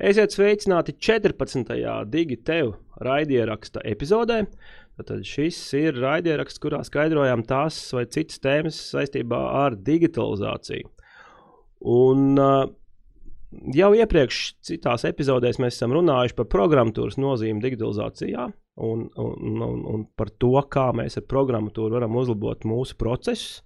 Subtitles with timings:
[0.00, 1.74] Esiet sveicināti 14.
[2.08, 2.70] digitēvu
[3.04, 4.46] raidieraksta epizodē.
[5.00, 10.88] Tad šis ir raidieraksts, kurā skaidrojam tās vai citas tēmas saistībā ar digitalizāciju.
[11.92, 12.40] Un,
[13.76, 14.40] jau iepriekš
[14.70, 18.48] citās epizodēs mēs esam runājuši par programmatūras nozīmi digitalizācijā
[18.80, 23.60] un, un, un, un par to, kā mēs ar programmatūru varam uzlabot mūsu procesus.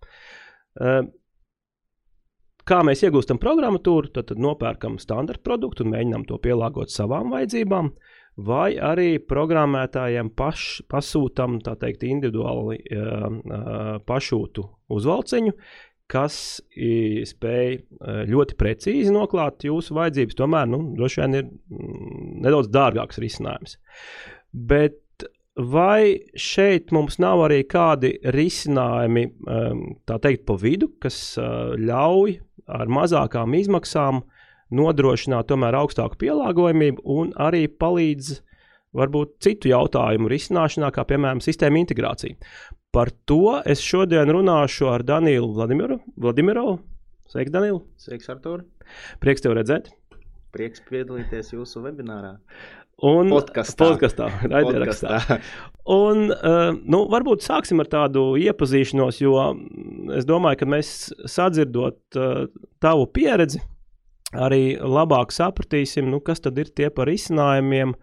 [2.65, 7.91] Kā mēs iegūstam programmatūru, tad, tad nopērkam standarta produktu un mēģinām to pielāgot savām vajadzībām.
[8.45, 14.65] Vai arī programmētājiem paš, pasūtām teikt, individuāli uh, pašūtu
[14.97, 15.53] uzvalciņu,
[16.11, 16.39] kas
[17.29, 17.77] spēj
[18.29, 20.37] ļoti precīzi noklāt jūsu vajadzības.
[20.41, 23.79] Tomēr, nu, droši vien ir mm, nedaudz dārgāks risinājums.
[24.53, 25.01] Bet
[25.55, 29.29] vai šeit mums nav arī kādi risinājumi,
[30.09, 34.23] tā teikt, pa vidu, kas ļauj ar mazākām izmaksām
[34.75, 38.39] nodrošināt tomēr augstāku pielāgojamību un arī palīdz
[38.95, 42.39] varbūt citu jautājumu risināšanā, kā piemēram sistēma integrācija.
[42.95, 45.99] Par to es šodien runāšu ar Danielu Vladimiru.
[46.15, 46.79] Vladimirovu.
[47.31, 47.81] Sveiks, Daniel!
[47.99, 48.63] Sveiks, Artur!
[49.23, 49.91] Prieks tev redzēt!
[50.55, 52.37] Prieks piedalīties jūsu webinārā.
[53.03, 55.41] Un podkastā, podkastā raidierakstā.
[55.91, 59.35] Un, uh, nu, varbūt sāksim ar tādu iepazīšanos, jo
[60.17, 60.91] es domāju, ka mēs
[61.29, 62.45] sadzirdot uh,
[62.85, 63.61] tavu pieredzi,
[64.35, 67.97] arī labāk sapratīsim, nu, kas tad ir tie par izcinājumiem,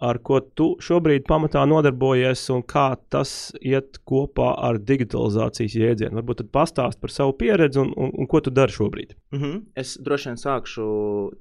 [0.00, 6.16] ar ko tu šobrīd pamatā nodarbojies un kā tas iet kopā ar digitalizācijas jēdzienu.
[6.20, 9.14] Varbūt tad pastāst par savu pieredzi un, un, un ko tu dari šobrīd.
[9.32, 9.58] Mm -hmm.
[9.74, 10.86] Es droši vien sākšu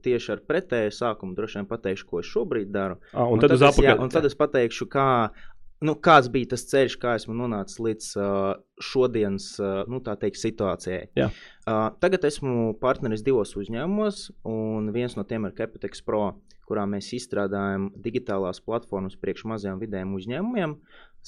[0.04, 3.00] tieši ar pretēju sākumu, droši vien pateikšu, ko es šobrīd daru.
[3.14, 5.30] Ah, un, un, tad, tad es, jā, un tad es pateikšu, kā
[5.86, 8.36] nu, kāds bija tas ceļš, kā esmu nonācis līdz uh,
[8.84, 11.10] šodienas uh, nu, teikt, situācijai.
[11.20, 11.30] Jā.
[11.64, 16.34] Uh, tagad esmu partneris divos uzņēmumos, un viens no tiem ir Capitex Pro,
[16.70, 20.76] kurā mēs izstrādājam digitālās platformas priekš maziem vidējiem uzņēmumiem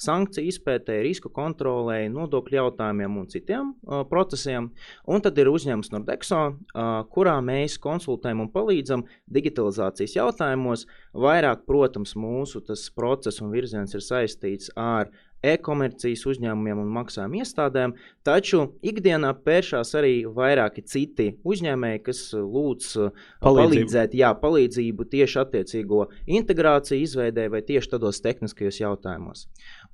[0.02, 4.70] sankciju izpētē, risku kontrolē, nodokļu jautājumiem un citiem uh, procesiem.
[5.06, 10.86] Un tad ir uzņēmums Nordexo, uh, kurā mēs konsultējam un palīdzam digitalizācijas jautājumos.
[11.12, 12.64] Vairāk, protams, mūsu
[12.96, 17.94] process un virziens ir saistīts ar e-komercijas uzņēmumiem un maksājuma iestādēm,
[18.26, 23.42] taču ikdienā pēršās arī vairāki citi uzņēmēji, kas lūdz palīdzību.
[23.42, 26.06] palīdzēt, jā, palīdzību tieši attiecīgo
[26.38, 29.48] integrāciju izveidē vai tieši tādos tehniskajos jautājumos.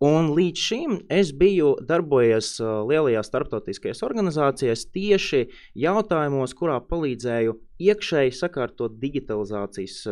[0.05, 8.95] Un līdz šim es biju darbojies lielajās starptautiskajās organizācijās tieši jautājumos, kurā palīdzēju iekšēji sakārtot
[9.03, 10.05] digitalizācijas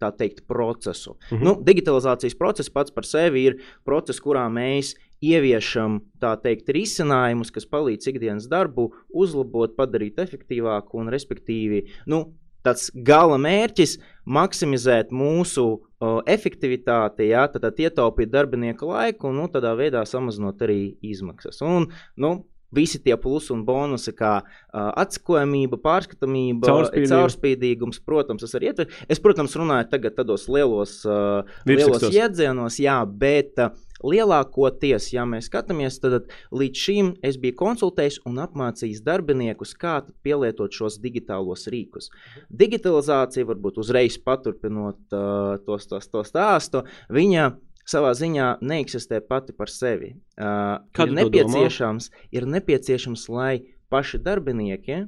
[0.00, 1.16] tā teikt, procesu.
[1.30, 1.44] Mm -hmm.
[1.44, 6.00] nu, digitalizācijas process pats par sevi ir process, kurā mēs ieviešam
[6.42, 12.34] teikt, risinājumus, kas palīdz ikdienas darbu uzlabot, padarīt efektīvāku un, respektīvi, nu,
[12.66, 13.98] tāds gala mērķis-
[14.38, 20.62] maksimizēt mūsu uh, efektivitāti, jā, tad, tad ietaupīt darbinieku laiku un nu, tādā veidā samazinot
[20.66, 21.62] arī izmaksas.
[21.66, 27.16] Un, nu, Visi tie plusi un bonusi, kā uh, atsekojamība, pārskatāmība, Caurspīdība.
[27.16, 28.92] caurspīdīgums, protams, tas arī ietver.
[29.10, 33.74] Es, protams, runāju tagad tādos lielos, uh, lielos iedzienos, jā, bet uh,
[34.06, 40.74] Lielākoties, ja mēs skatāmies, tad līdz šim es biju konsultējis un apmācījis darbiniekus, kā pielietot
[40.74, 42.10] šos digitālos rīkus.
[42.50, 47.50] Digitalizācija, varbūt uzreiz paturpinot uh, tos, tos, to stāstu, viņa
[47.90, 50.14] savā ziņā neeksistē pati par sevi.
[50.38, 53.54] Uh, ir, nepieciešams, ir nepieciešams, lai
[53.90, 55.00] paši darbinieki,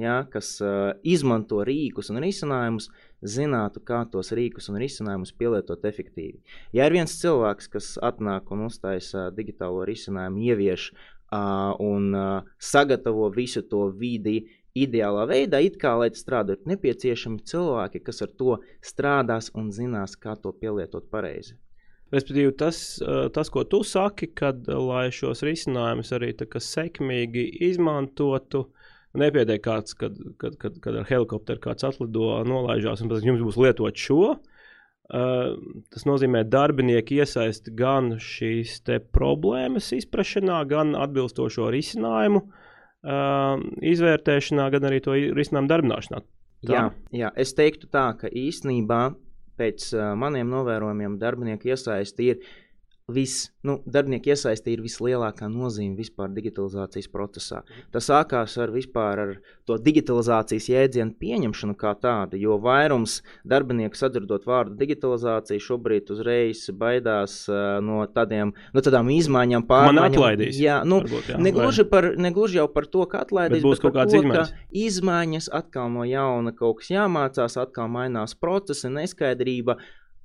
[0.00, 2.90] ja, kas uh, izmanto rīkus un risinājumus,
[3.24, 6.40] zinātu, kā tos rīkus un risinājumus pielietot efektīvi.
[6.76, 13.30] Ja ir viens cilvēks, kas atnāk un uztaisa digitālo risinājumu, ievieš uh, un uh, sagatavo
[13.34, 14.42] visu to vidi,
[14.76, 19.70] ideālā veidā, it kā lai tas strādātu, ir nepieciešami cilvēki, kas ar to strādās un
[19.72, 21.56] zinās, kā to pielietot pareizi.
[22.14, 22.78] Respektīvi, tas,
[23.34, 26.30] tas, ko tu saki, kad lai šos risinājumus arī
[26.62, 28.68] sekmīgi izmantotu,
[29.20, 33.44] Nepietiek kāds, kad, kad, kad, kad ar helikopteru kāds atlido, nolaižās, un pēc tam jums
[33.46, 34.36] būs lietot šo.
[35.06, 35.52] Uh,
[35.94, 38.80] tas nozīmē, ka darbinieki iesaist gan šīs
[39.14, 46.24] problēmas izpratnē, gan atbilstošo risinājumu uh, izvērtēšanā, gan arī to risinājumu darbināšanā.
[46.66, 46.72] Tā.
[46.72, 46.84] Jā,
[47.14, 49.02] jā, es teiktu tā, ka īstenībā
[49.60, 52.42] pēc uh, maniem novērojumiem darbinieku iesaisti ir
[53.06, 57.60] vis, nu, darbinieku iesaiste ir vislielākā nozīme vispār digitalizācijas procesā.
[57.94, 58.72] Tas sākās ar
[59.22, 66.64] ar to digitalizācijas jēdzienu pieņemšanu kā tādu, jo vairums darbinieku sadzirdot vārdu digitalizācija šobrīd uzreiz
[66.74, 70.08] baidās uh, no, tādiem, no tādām izmaiņām, pārmaiņām.
[70.08, 70.58] Atlaidīs.
[70.58, 73.94] Jā, nu, varbūt, jā, negluži, par, negluži jau par to, ka atlaidīs, bet, bet kaut
[74.00, 74.50] kādas izmaiņas.
[74.82, 79.78] izmaiņas, atkal no jauna kaut kas jāmācās, atkal mainās procesi, neskaidrība.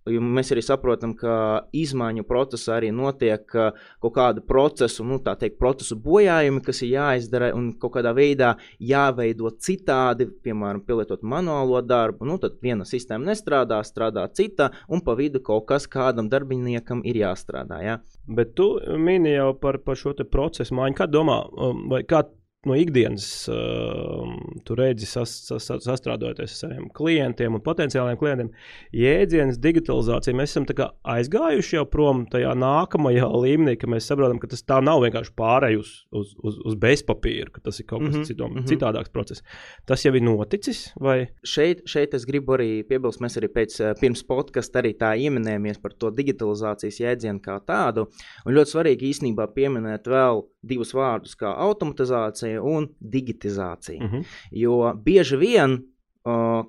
[0.10, 1.34] Mēs arī saprotam, ka
[1.78, 7.52] izmaiņu procesā arī notiek kaut kāda procesu, nu, tā teikt, procesu bojājumi, kas ir jāizdara
[7.54, 12.26] un kaut kādā veidā jāveido citādi, piemēram, pielietot manuālo darbu.
[12.26, 17.22] Nu, tad viena sistēma nestrādā, strādā cita, un pa vidu kaut kas kādam darbiniekam ir
[17.22, 17.82] jāstrādā.
[17.86, 18.00] Ja?
[18.26, 20.98] Bet tu mini jau par, par šo procesu maiņu.
[20.98, 22.26] Kā domā, um, vai kā
[22.66, 24.28] no ikdienas uh,
[24.66, 28.52] tu redzi, sas, sas, sastrādājoties ar saviem klientiem un potenciāliem klientiem,
[28.94, 30.36] jēdzienas digitalizācija.
[30.38, 30.68] Mēs esam
[31.16, 35.80] aizgājuši jau prom tajā nākamajā līmenī, ka mēs saprotam, ka tas tā nav vienkārši pārējai
[35.82, 38.70] uz, uz, uz, uz bezpapīra, ka tas ir kaut kas mm -hmm, citom, mm -hmm.
[38.70, 39.44] citādāks process.
[39.86, 40.94] Tas jau ir noticis?
[41.00, 41.28] Vai?
[41.44, 45.82] Šeit, šeit es gribu arī piebilst, mēs arī pēc, uh, pirms podkāstā arī tā ieminējāmies
[45.82, 48.08] par to digitalizācijas jēdzienu kā tādu.
[48.46, 54.04] Un ļoti svarīgi īstenībā pieminēt vēl divus vārdus, kā automatizācija un digitizācija.
[54.04, 54.18] Uh mhm.
[54.18, 54.26] -huh.
[54.52, 55.80] Jo bieži vien,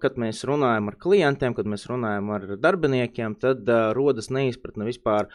[0.00, 5.28] kad mēs runājam ar klientiem, kad mēs runājam ar darbiniekiem, tad uh, rodas neizpratne vispār.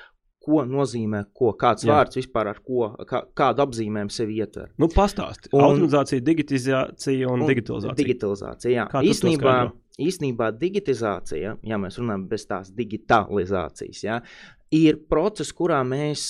[0.48, 1.90] Ko nozīmē, ko, kāds Jā.
[1.92, 4.70] vārds vispār ar ko, kā, kādu apzīmējumu sev ietver?
[4.80, 5.50] Nu, pastāsti.
[5.52, 7.98] Automatizācija, digitizācija un, un digitalizācija.
[8.00, 8.86] Digitalizācija, jā.
[8.88, 9.56] Kā īstenībā,
[10.00, 14.22] īstenībā digitizācija, ja mēs runājam bez tās digitalizācijas, ja,
[14.74, 16.30] ir process, kurā mēs,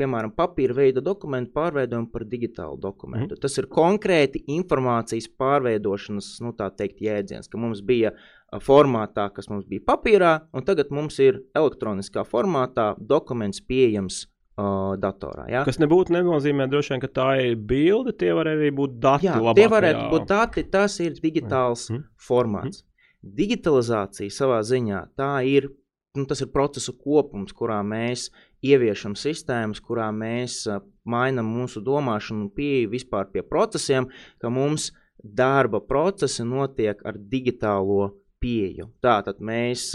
[0.00, 3.34] piemēram, papīra veida dokumentu pārveidojam par digitālu dokumentu.
[3.36, 3.42] Mm.
[3.42, 8.14] Tas ir konkrēti informācijas pārveidošanas, nu, teikt, jēdziens, ka mums bija
[8.64, 14.24] formātā, kas mums bija papīrā, un tagad mums ir elektroniskā formātā dokuments pieejams
[14.56, 15.44] datorā.
[15.52, 15.62] Ja?
[15.68, 19.28] Kas nebūtu nenozīmē, droši vien, ka tā ir bilde, tie var arī būt dati.
[19.28, 19.56] Jā, labākajā.
[19.60, 22.06] tie varētu būt dati, tas ir digitāls mm.
[22.16, 22.80] formāts.
[22.80, 23.34] Mm.
[23.36, 25.68] Digitalizācija savā ziņā tā ir
[26.16, 28.28] nu, tas ir procesu kopums, kurā mēs
[28.66, 34.08] ieviešam sistēmas, kurā mēs uh, mainām mūsu domāšanu un pieeju vispār pie procesiem,
[34.42, 34.90] ka mums
[35.22, 38.90] darba procesi notiek ar digitālo pieeju.
[39.04, 39.92] Tātad mēs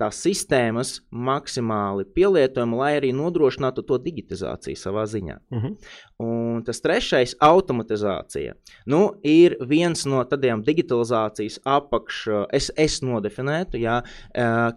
[0.00, 5.36] tās sistēmas maksimāli pielietojam, lai arī nodrošinātu to digitizāciju savā ziņā.
[5.50, 5.66] Uh mhm.
[5.66, 5.96] -huh.
[6.20, 8.54] Un tas trešais- automatizācija.
[8.86, 14.02] Nu, ir viens no tādiem digitalizācijas apakš, es, es nodefinētu, jā,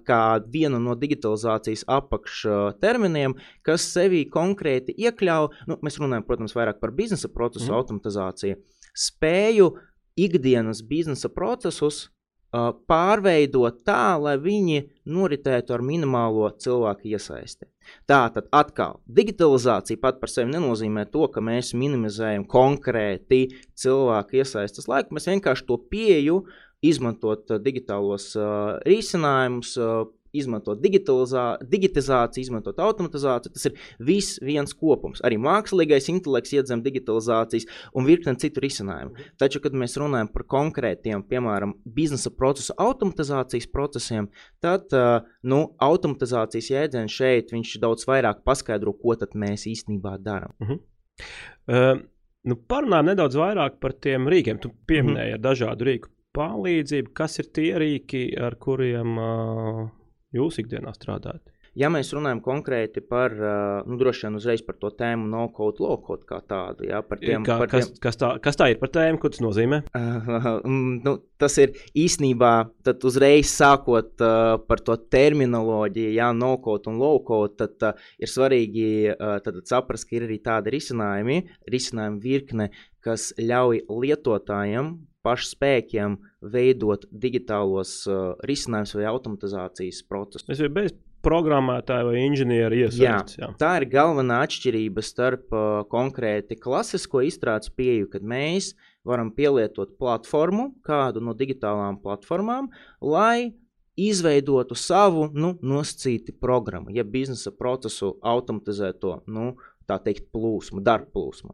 [0.08, 2.46] kā vienu no digitalizācijas apakš
[2.80, 7.74] terminiem, kas sevī konkrēti iekļauj, nu, mēs runājam, protams, vairāk par biznesa procesu uh mhm.
[7.74, 7.78] -huh.
[7.78, 8.56] automatizāciju,
[8.96, 9.72] spēju
[10.16, 12.13] ikdienas biznesa procesus
[12.54, 17.66] pārveidot tā, lai viņi noritētu ar minimālo cilvēku iesaisti.
[18.08, 23.48] Tātad atkal digitalizācija pat par sevi nenozīmē to, ka mēs minimizējam konkrēti
[23.80, 25.18] cilvēku iesaistas laiku.
[25.18, 26.44] Mēs vienkārši to pieju,
[26.84, 33.54] izmantot digitālos uh, risinājumus, uh, izmantot digitalizāciju, izmantot automatizāciju.
[33.54, 35.22] Tas ir viss viens kopums.
[35.26, 39.14] Arī mākslīgais intelekts iedzem digitalizācijas un virkni citu risinājumu.
[39.14, 39.36] Mhm.
[39.42, 44.30] Taču, kad mēs runājam par konkrētiem, piemēram, biznesa procesu automatizācijas procesiem,
[44.64, 44.94] tad
[45.44, 50.54] nu, automatizācijas jēdziens šeit daudz vairāk paskaidro, ko mēs īstenībā darām.
[50.60, 50.80] Uh -huh.
[51.68, 52.02] uh,
[52.44, 54.60] nu, parunājam nedaudz vairāk par tiem rīkiem.
[54.60, 55.44] Tu pieminēji uh -huh.
[55.44, 57.14] dažādu rīku palīdzību.
[57.14, 59.90] Kas ir tie rīki, ar kuriem uh,
[60.36, 61.54] jūs ikdienā strādājat?
[61.74, 63.34] Ja mēs runājam konkrēti par,
[63.90, 67.56] nu, droši vien uzreiz par to tēmu no-code, low-code kā tādu, jā, par tiem, kā,
[67.64, 68.02] par kas, tiem...
[68.04, 69.80] kas, tā, kas tā ir par tēmu, ko tas nozīmē?
[69.98, 70.60] Uh,
[71.08, 72.52] nu, tas ir īstenībā,
[72.86, 78.92] tad uzreiz sākot uh, par to terminoloģiju, jā, no-code un low-code, tad uh, ir svarīgi
[79.16, 81.40] uh, tad saprast, ka ir arī tādi risinājumi,
[81.74, 82.70] risinājumi virkne,
[83.02, 86.20] kas ļauj lietotājiem pašspēkiem
[86.54, 90.48] veidot digitālos uh, risinājumus vai automatizācijas procesus.
[90.50, 93.38] Tas ir bez programmētāja vai inženiera iesaistīts.
[93.38, 93.52] Jā, jā.
[93.60, 98.74] Tā ir galvenā atšķirība starp uh, konkrēti klasisko izstrādes pieeju, kad mēs
[99.08, 102.70] varam pielietot platformu, kādu no digitālām platformām,
[103.04, 103.54] lai
[104.00, 109.54] izveidotu savu nu, nosacītu programmu, ja biznesa procesu automatizēto nu,
[109.88, 111.54] tā teikt, plūsmu, darba plūsmu.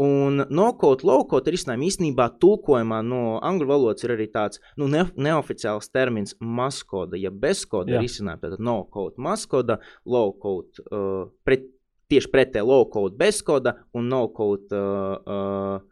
[0.00, 5.90] Un no-code, low-code risinājumi īstenībā tulkojumā no angļu valodas ir arī tāds nu, ne, neoficiāls
[5.92, 8.40] termins maskoda, ja bezkoda risinājumi.
[8.46, 9.76] Tātad no-code maskoda,
[10.08, 11.68] low-code uh, pret,
[12.08, 15.86] tieši pretēji low-code bezkoda un no-code uh, uh,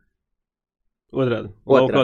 [1.09, 1.49] Otrādi.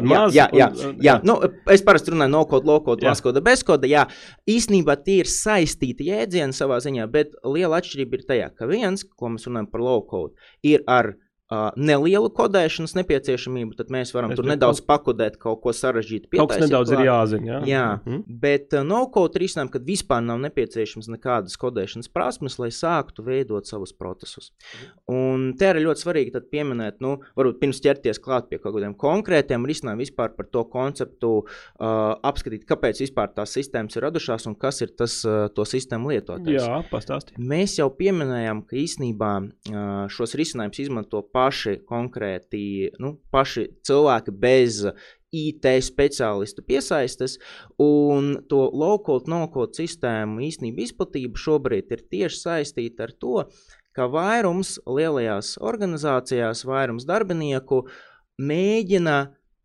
[0.09, 1.15] Jā, maz jā, jā, un- un- jā.
[1.29, 1.35] Nu,
[1.73, 3.11] es parasti runāju no koda, low-code, Jā.
[3.13, 3.85] maskoda, bezkoda.
[3.91, 4.07] Jā,
[4.49, 9.29] īstenībā tie ir saistīti jēdzieni savā ziņā, bet liela atšķirība ir tajā, ka viens, ko
[9.35, 10.33] mēs runājam par low-code,
[10.65, 11.17] ir ar
[11.51, 16.31] uh, nelielu kodēšanas nepieciešamību, tad mēs varam Es tur nedaudz pakodēt kaut ko sarežģītu.
[16.37, 17.09] Kaut kas nedaudz ir klāt.
[17.11, 17.45] jāzina.
[17.47, 18.23] Jā, Jā, Mhm.
[18.41, 23.93] bet uh, no-code risinājumam, kad vispār nav nepieciešams nekādas kodēšanas prasmes, lai sāktu veidot savus
[23.93, 24.51] procesus.
[25.09, 29.65] Un te arī ļoti svarīgi pieminēt, nu, varbūt pirms ķerties klāt pie kaut kādiem konkrētiem
[29.67, 31.45] risinājumiem, vispār par to konceptu,
[31.81, 36.11] uh, apskatīt, kāpēc vispār tās sistēmas ir radušās un kas ir tas uh, to sistēmu
[36.13, 36.63] lietotājs.
[36.65, 37.39] jā pastāstiet.
[37.39, 39.31] Mēs jau pieminējām, ka īsnībā
[39.71, 44.85] ā, šos risinājumus izmanto paši konkrēti nu, paši cilvēki bez
[45.35, 47.39] IT speciālistu piesaistes,
[47.83, 53.47] un to low-code, no-code sistēmu īstenībā izplatība šobrīd ir tieši saistīta ar to,
[53.95, 57.85] ka vairums lielajās organizācijās, vairums darbinieku
[58.43, 59.19] mēģina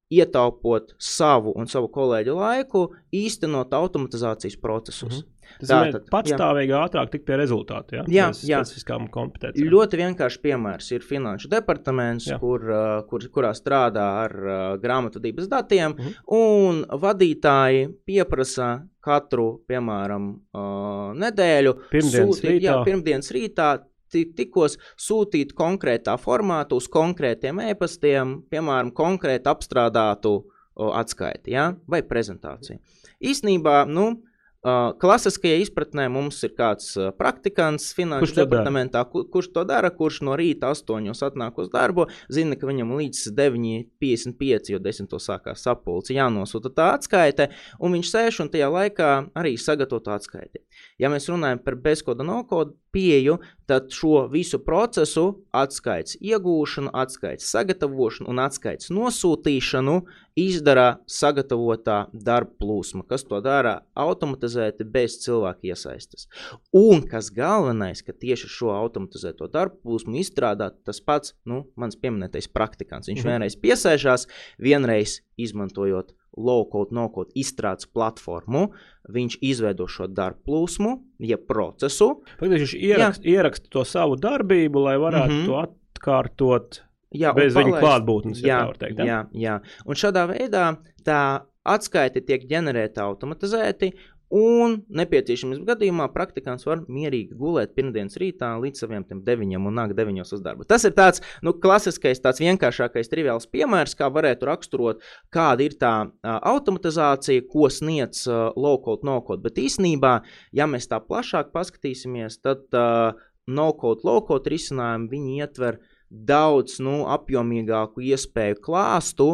[0.10, 5.22] ietaupot savu un savu kolēģu laiku, īstenot automatizācijas procesus.
[5.22, 5.39] Mhm.
[5.60, 6.10] Tas Tā tad, jā.
[6.14, 7.96] patstāvīgi ātrāk tikt pie rezultātu.
[7.98, 8.60] Jā, Jā, Bez jā.
[8.64, 9.70] Specifiskām kompetencijām.
[9.74, 12.38] Ļoti vienkāršs piemērs ir finanšu departaments, Jā.
[12.40, 16.14] kur, uh, kur, kurā strādā ar uh, grāmatvedības datiem, Mhm.
[16.28, 22.86] un vadītāji pieprasa katru, piemēram, uh, nedēļu Pirmdienas sūtīt, jā, rītā.
[22.86, 23.80] pirmdienas rītā.
[24.10, 31.76] ti- Tikos sūtīt konkrētā formātā, uz konkrētiem e-pastiem, piemēram, konkrēti apstrādātu o, atskaiti ja?
[31.88, 32.80] vai prezentāciju.
[33.22, 34.22] Īsnībā, nu,
[34.60, 39.62] Uh, klasiskajā izpratnē mums ir kāds uh, praktikants finanšu Kurš to departamentā, ku, kurš to
[39.64, 45.16] dara, kurš no rīta 8.00 atnāk uz darbu, zina, ka viņam līdz 9.55, jo 10.
[45.24, 47.48] sākās sapulce, jānosūta tā atskaite,
[47.80, 50.60] un viņš sēž un tajā laikā arī sagatavo tā atskaiti.
[51.00, 53.38] Ja mēs runājam par bezkoda nokodu pieju,
[53.70, 60.00] tad šo visu procesu, atskaites iegūšanu, atskaites sagatavošanu un atskaites nosūtīšanu
[60.40, 66.28] izdara sagatavotā darba plūsma, kas to dara automatizēti bez cilvēka iesaistes.
[66.74, 72.50] Un kas galvenais, ka tieši šo automatizēto darbu plūsmu izstrādā tas pats, nu, mans pieminētais
[72.52, 73.10] praktikants.
[73.12, 73.30] Viņš Mhm.
[73.30, 74.28] vienreiz piesēžās,
[74.60, 78.70] vienreiz izmantojot low-code, no-code izstrādes platformu,
[79.12, 80.94] viņš izveido šo darbu plūsmu,
[81.30, 85.42] jeb procesu, Faktiski viņš ierakst, ieraksta to savu darbību, lai varētu mm.
[85.42, 85.50] -hmm.
[85.50, 88.42] to atkārtot Jā, bez viņa palaist- klātbūtnes.
[88.46, 89.06] Ja Jā, var teikt, ja?
[89.06, 89.60] jā, jā.
[89.86, 90.66] Un šādā veidā
[91.06, 91.22] tā
[91.66, 93.94] atskaite tiek ģenerēta automatizēti.
[94.30, 99.96] Un nepieciešamības gadījumā praktikants var mierīgi gulēt pirmdienas rītā līdz saviem tiem deviņiem un nāk
[99.98, 100.68] deviņos uz darbu.
[100.70, 105.02] Tas ir tāds nu, klasiskais, tāds vienkāršākais, triviāls piemērs, kā varētu raksturot,
[105.34, 109.42] kāda ir tā uh, automatizācija, ko sniedz uh, low-code, no-code.
[109.48, 110.20] Bet īsnībā,
[110.54, 113.18] ja mēs tā plašāk paskatīsimies, tad uh,
[113.50, 119.30] no-code, low-code risinājumi viņi ietver daudz nu, apjomīgāku iespēju klāstu,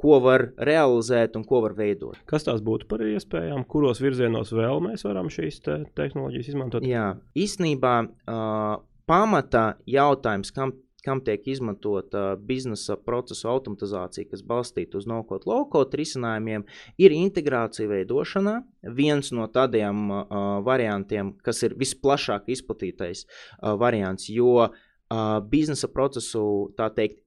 [0.00, 2.18] ko var realizēt un ko var veidot.
[2.28, 6.86] Kas tās būtu par iespējām, kuros virzienos vēl mēs varam šīs te tehnoloģijas izmantot?
[6.86, 8.78] Jā, īstenībā uh,
[9.10, 10.72] pamata jautājums, kam,
[11.04, 16.66] kam tiek izmantota biznesa procesu automatizācija, kas balstīta uz no-code, low-code risinājumiem,
[17.00, 18.60] ir integrācija veidošanā.
[18.96, 24.76] Viens no tādiem uh, variantiem, kas ir visplašāk izplatītais uh, variants, jo uh,
[25.50, 26.44] biznesa procesu,
[26.78, 27.20] tā teikt,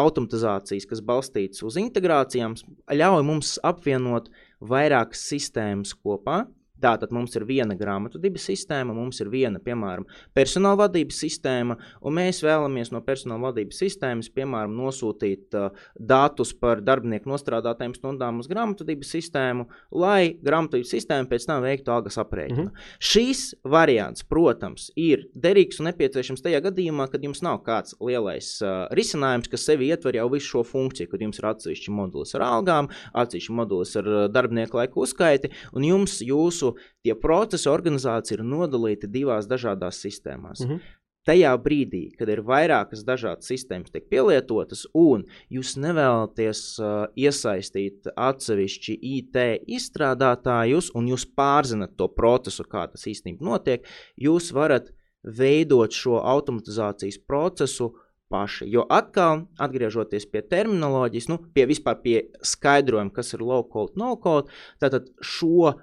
[0.00, 2.56] automatizācijas, kas balstītas uz integrācijām,
[2.96, 4.30] ļauj mums apvienot
[4.60, 6.44] vairākas sistēmas kopā.
[6.80, 10.06] Tātad mums ir viena grāmatvedības sistēma, mums ir viena, piemēram,
[10.36, 16.80] personāla vadības sistēma, un mēs vēlamies no personāla vadības sistēmas, piemēram, nosūtīt uh, datus par
[16.84, 22.64] darbinieku nostrādātajām stundām uz grāmatvedības sistēmu, lai grāmatvedības sistēma pēc tam veiktu algas aprēķinu.
[22.64, 22.88] Mm -hmm.
[23.10, 28.86] Šīs variants, protams, ir derīgs un nepieciešams tajā gadījumā, kad jums nav kāds lielais uh,
[28.96, 32.88] risinājums, kas sevi ietver jau visu šo funkciju, kad jums ir atsevišķi modulis ar algām,
[33.12, 36.69] atsevišķi modulis ar uh, darbinieku laiku uzskaiti, un jums jūsu
[37.04, 40.64] tie procesi organizācija ir nodalīti divās dažādās sistēmās.
[40.64, 40.70] Mm.
[40.70, 40.96] -hmm.
[41.28, 48.96] Tajā brīdī, kad ir vairākas dažādas sistēmas, tiek pielietotas, un jūs nevēlaties uh, iesaistīt atsevišķi
[49.18, 49.36] IT
[49.68, 53.84] izstrādātājus, un jūs pārzinat to procesu, kā tas īstenībā notiek,
[54.16, 54.88] jūs varat
[55.20, 57.92] veidot šo automatizācijas procesu
[58.30, 58.70] paši.
[58.70, 64.14] Jo atkal, atgriežoties pie terminoloģijas, nu, pie vispār pie skaidrojuma, kas ir low code, no
[64.22, 64.48] code,
[64.82, 65.74] tātad šo,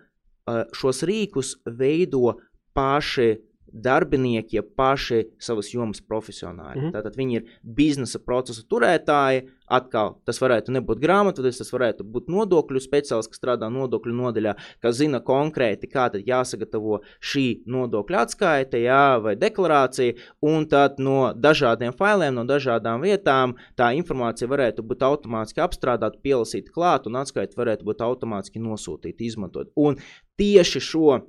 [0.77, 2.36] šos rīkus veido
[2.77, 3.30] paši
[3.74, 6.80] darbinieki, ja paši savas jomas profesionāļi.
[6.80, 6.86] Mm.
[6.86, 6.96] -hmm.
[6.96, 9.48] Tātad viņi ir biznesa procesa turētāji.
[9.68, 14.96] Atkal tas varētu nebūt grāmatvedis, tas varētu būt nodokļu speciālists, kas strādā nodokļu nodaļā, kas
[14.96, 20.16] zina konkrēti, kā tad jāsagatavo šī nodokļu atskaite jā, vai deklarācija.
[20.42, 26.72] Un tad no dažādiem failiem, no dažādām vietām tā informācija varētu būt automātiski apstrādāta, pielasīta
[26.72, 29.74] klāt, un atskaita varētu būt automātiski nosūtīta, izmantot.
[29.76, 30.00] Un
[30.40, 31.20] tieši šo,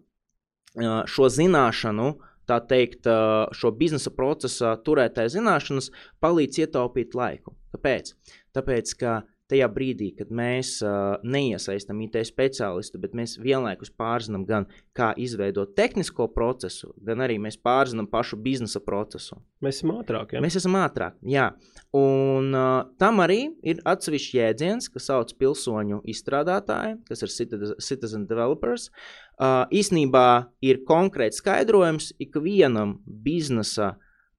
[1.11, 2.13] šo zināšanu,
[2.49, 3.09] tā teikt,
[3.55, 5.91] šo biznesa procesa turētāja zināšanas
[6.25, 7.55] palīdz ietaupīt laiku.
[7.75, 8.15] Kāpēc?
[8.57, 14.67] Tāpēc, ka tajā brīdī, kad mēs uh, neiesaistām IT speciālistu, bet mēs vienlaikus pārzinām gan
[14.97, 19.41] kā izveidot tehnisko procesu, gan arī mēs pārzinām pašu biznesa procesu.
[19.65, 20.37] Mēs esam ātrāki.
[20.37, 20.43] Ja?
[20.45, 21.49] Mēs esam ātrāk, jā.
[21.97, 28.29] Un uh, tam arī ir atsevišķs jēdziens, kas sauc pilsoņu izstrādātāji, kas ir citizen, citizen
[28.29, 28.91] developers.
[29.39, 30.29] Uh, īsnībā
[30.67, 33.95] ir konkrēts skaidrojums ikvienam biznesa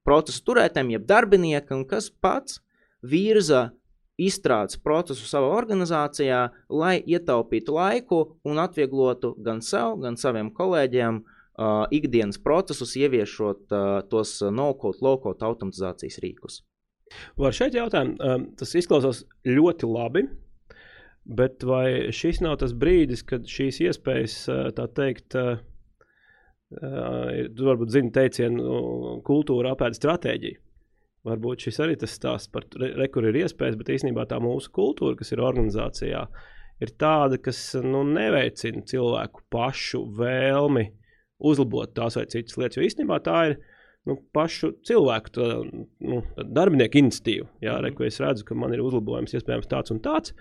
[0.06, 2.60] procesa turētājam, jeb darbiniekam, kas pats
[3.02, 3.70] virza
[4.20, 11.86] izstrādes procesu savā organizācijā, lai ietaupītu laiku un atvieglotu gan sev, gan saviem kolēģiem uh,
[11.94, 16.60] ikdienas procesus, ieviešot uh, tos no-code, low-code automatizācijas rīkus.
[17.40, 20.28] Var šeit jautāt, um, tas izklausās ļoti labi.
[21.30, 24.36] Bet vai šis nav tas brīdis, kad šīs iespējas,
[24.74, 25.60] tā teikt, uh,
[26.70, 30.58] tu varbūt zini teicienu kultūra apēd stratēģiju?
[31.28, 34.70] Varbūt šis arī tas stāsts par to, re, kur ir iespējas, bet īstenībā tā mūsu
[34.72, 36.22] kultūra, kas ir organizācijā,
[36.80, 40.86] ir tāda, kas nu, neveicina cilvēku pašu vēlmi
[41.50, 42.78] uzlabot tās vai citas lietas.
[42.80, 43.58] Jo īstenībā tā ir
[44.08, 45.48] nu, pašu cilvēku tā,
[46.08, 47.50] nu, darbinieku iniciatīva.
[47.64, 50.32] Jā, re, ko es redzu, ka man ir uzlabojums iespējams tāds un tāds,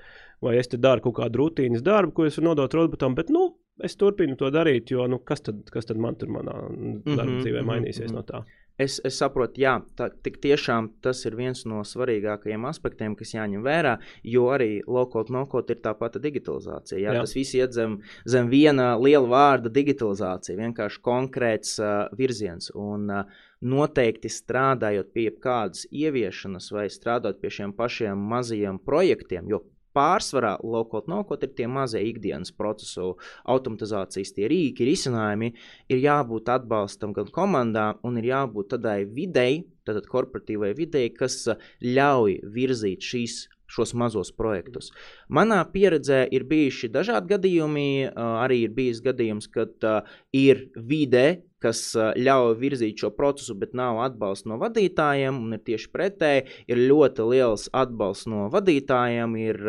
[0.43, 3.49] vai es te daru kaut kādu rutīnas darbu, ko es varu nodot robotam, bet nu,
[3.83, 7.43] es turpinu to darīt, jo nu, kas, tad, kas tad man tur manā darba Mhm,
[7.43, 8.15] dzīvē mhm, mainīsies mhm.
[8.15, 8.43] no tā?
[8.79, 13.65] Es, es saprotu, jā, tā, tik tiešām tas ir viens no svarīgākajiem aspektiem, kas jāņem
[13.65, 16.99] vērā, jo arī low-code, no-code ir tā pati digitalizācija.
[16.99, 17.17] Jā, Jā.
[17.17, 17.25] jā.
[17.25, 22.71] Tas viss iet zem, zem viena liela vārda- digitalizācija, vienkārši konkrēts uh, virziens.
[22.75, 29.65] Un, uh, Noteikti strādājot pie kādas ieviešanas vai strādājot pie šiem pašiem mazajiem projektiem, jo
[29.99, 33.11] pārsvarā lokot nokot ir tie mazie ikdienas procesu
[33.49, 35.51] automatizācijas, tie rīki, risinājumi,
[35.91, 41.57] ir jābūt atbalstam gan komandām, un ir jābūt tādai videi, tātad korporatīvai videi, kas ā,
[41.83, 44.89] ļauj virzīt šīs šos mazos projektus.
[45.29, 47.89] Manā pieredzē ir bijuši dažādi gadījumi.
[48.09, 50.01] ā, Arī ir bijis gadījums, kad uh,
[50.33, 55.39] ir vide, kas ļauj virzīt šo procesu, bet nav atbalsta no vadītājiem.
[55.43, 59.61] Un ir tieši pretēji, ir ļoti liels atbalsts no vadītājiem, ir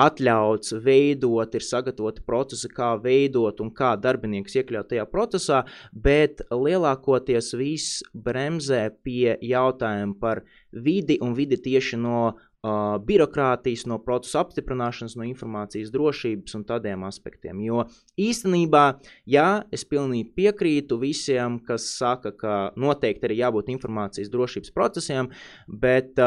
[0.00, 7.52] atļauts veidot, ir sagatavoti procesi, kā veidot un kā darbinieks iekļaut tajā procesā, bet lielākoties
[7.58, 12.22] viss bremzē pie jautājuma par vidi un vidi tieši no
[12.62, 17.62] uh, birokrātijas, no procesa apstiprināšanas, no informācijas drošības un tādiem aspektiem.
[17.64, 17.86] Jo
[18.20, 18.84] īstenībā,
[19.30, 25.30] jā, es pilnīgi piekrītu visiem, kas saka, ka noteikti ir jābūt informācijas drošības procesiem,
[25.68, 26.26] bet uh,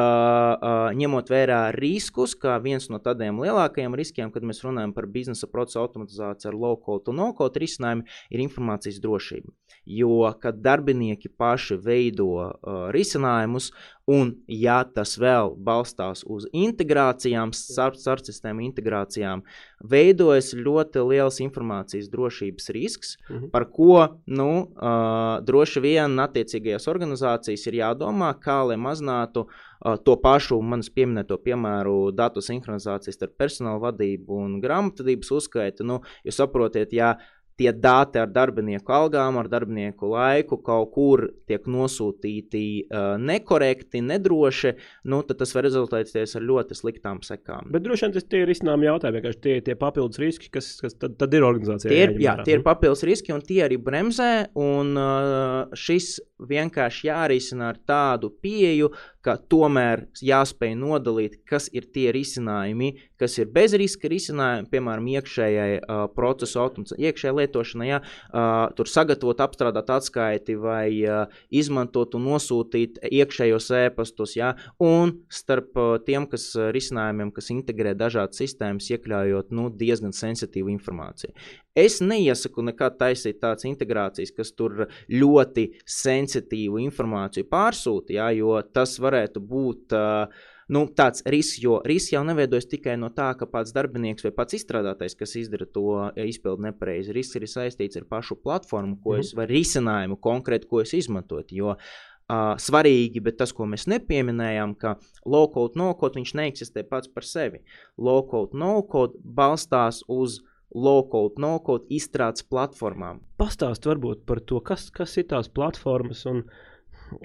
[0.58, 5.50] uh, ņemot vērā riskus, kā viens no tādiem lielākajiem riskiem, kad mēs runājam par biznesa
[5.52, 9.54] procesu automatizāciju ar low-code un no-code risinājumu, ir informācijas drošība.
[9.90, 13.72] Jo, kad darbinieki paši veido uh, risinājumus,
[14.08, 19.44] un ja tas vēl balstās uz integrācijām, starp sistēmu integrācijām,
[19.80, 23.50] veidojas ļoti liels informācijas drošības risks, Mhm.
[23.52, 30.16] par ko nu, uh, droši vien attiecīgajās organizācijas ir jādomā, kā lai mazinātu uh, to
[30.16, 35.84] pašu manas pieminēto piemēru datu sinhronizācijas starp personāla vadību un grāmatvedības uzskaiti.
[35.84, 37.18] Nu, jūs saprotiet, ja
[37.60, 44.74] tie dati ar darbinieku algām, ar darbinieku laiku kaut kur tiek nosūtīti uh, nekorekti, nedroši,
[45.12, 47.70] nu, tad tas var rezultēties ar ļoti sliktām sekām.
[47.74, 49.20] Bet droši vien tas ir izcinājumi jautājumi.
[49.20, 51.94] Vienkārši tie ir tie papildus riski, kas, kas tad, tad ir organizācijā.
[51.94, 54.32] Tie ir, jā, tie ir papildus riski, un tie arī bremzē.
[54.60, 58.92] Un, uh, šis vienkārši jārisina ar tādu pieeju,
[59.24, 65.78] ka tomēr jāspēj nodalīt, kas ir tie risinājumi, kas ir bez riska risinājumi, piemēram, iekšējai
[65.80, 72.28] uh, procesu automatizācijai, iekšējai lietošanai, ja, uh, tur sagatavot, apstrādāt atskaiti vai uh, izmantot un
[72.34, 79.56] nosūtīt iekšējos ēpastus, ja, un starp uh, tiem, kas risinājumiem, kas integrē dažādas sistēmas, iekļaujot
[79.56, 81.34] nu, diezgan sensitīvu informāciju.
[81.74, 88.94] Es neiesaku nekad taisīt tādas integrācijas, kas tur ļoti sensitīvu informāciju pārsūta, ja, jo tas
[89.02, 93.74] varētu būt uh, nu, tāds risks, jo risks jau neveidojas tikai no tā, ka pats
[93.74, 97.14] darbinieks vai pats izstrādātais, kas izdara to izpildu nepareizi.
[97.18, 101.62] Risks ir saistīts ar pašu platformu, ko mm es varu risinājumu konkrēti, ko es izmantotu.
[101.64, 101.78] Jo
[102.24, 104.94] Uh, svarīgi, bet tas, ko mēs nepieminējām, ka
[105.28, 107.60] low-code, no-code viņš neeksistē pats par sevi.
[108.00, 110.38] Low-code, no-code balstās uz
[110.76, 113.22] low-code, no-code izstrādes platformām.
[113.38, 116.44] Pastāst varbūt par to, kas, kas ir tās platformas, un,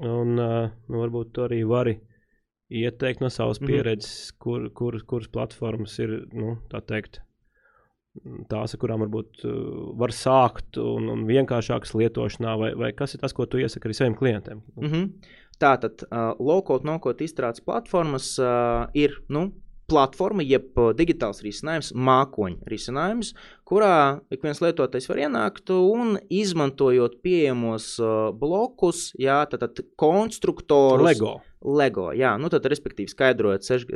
[0.02, 1.98] un nu, varbūt to arī vari
[2.68, 3.70] ieteikt no savas mhm.
[3.70, 4.38] pieredzes, mm -hmm.
[4.44, 7.22] kur, kur, kuras platformas ir, nu, tā teikt,
[8.50, 9.44] tās, ar kurām varbūt
[9.98, 13.94] var sākt un, un vienkāršākas lietošanā, vai, vai kas ir tas, ko tu iesaki arī
[13.94, 14.62] saviem klientiem?
[14.76, 15.10] Mm -hmm.
[15.58, 19.52] Tātad, uh, low-code, no-code izstrādes platformas uh, ir nu,
[19.88, 23.32] platforma, jeb uh, digitāls risinājums, mākoņa risinājums,
[23.68, 31.08] kurā ik viens lietotājs var ienākt un izmantojot pieejamos uh, blokus, jā, tātad konstruktorus.
[31.08, 31.38] Lego.
[31.58, 32.12] LEGO.
[32.14, 33.86] Jā, nu tad, respektīvi, skaidrojot seš,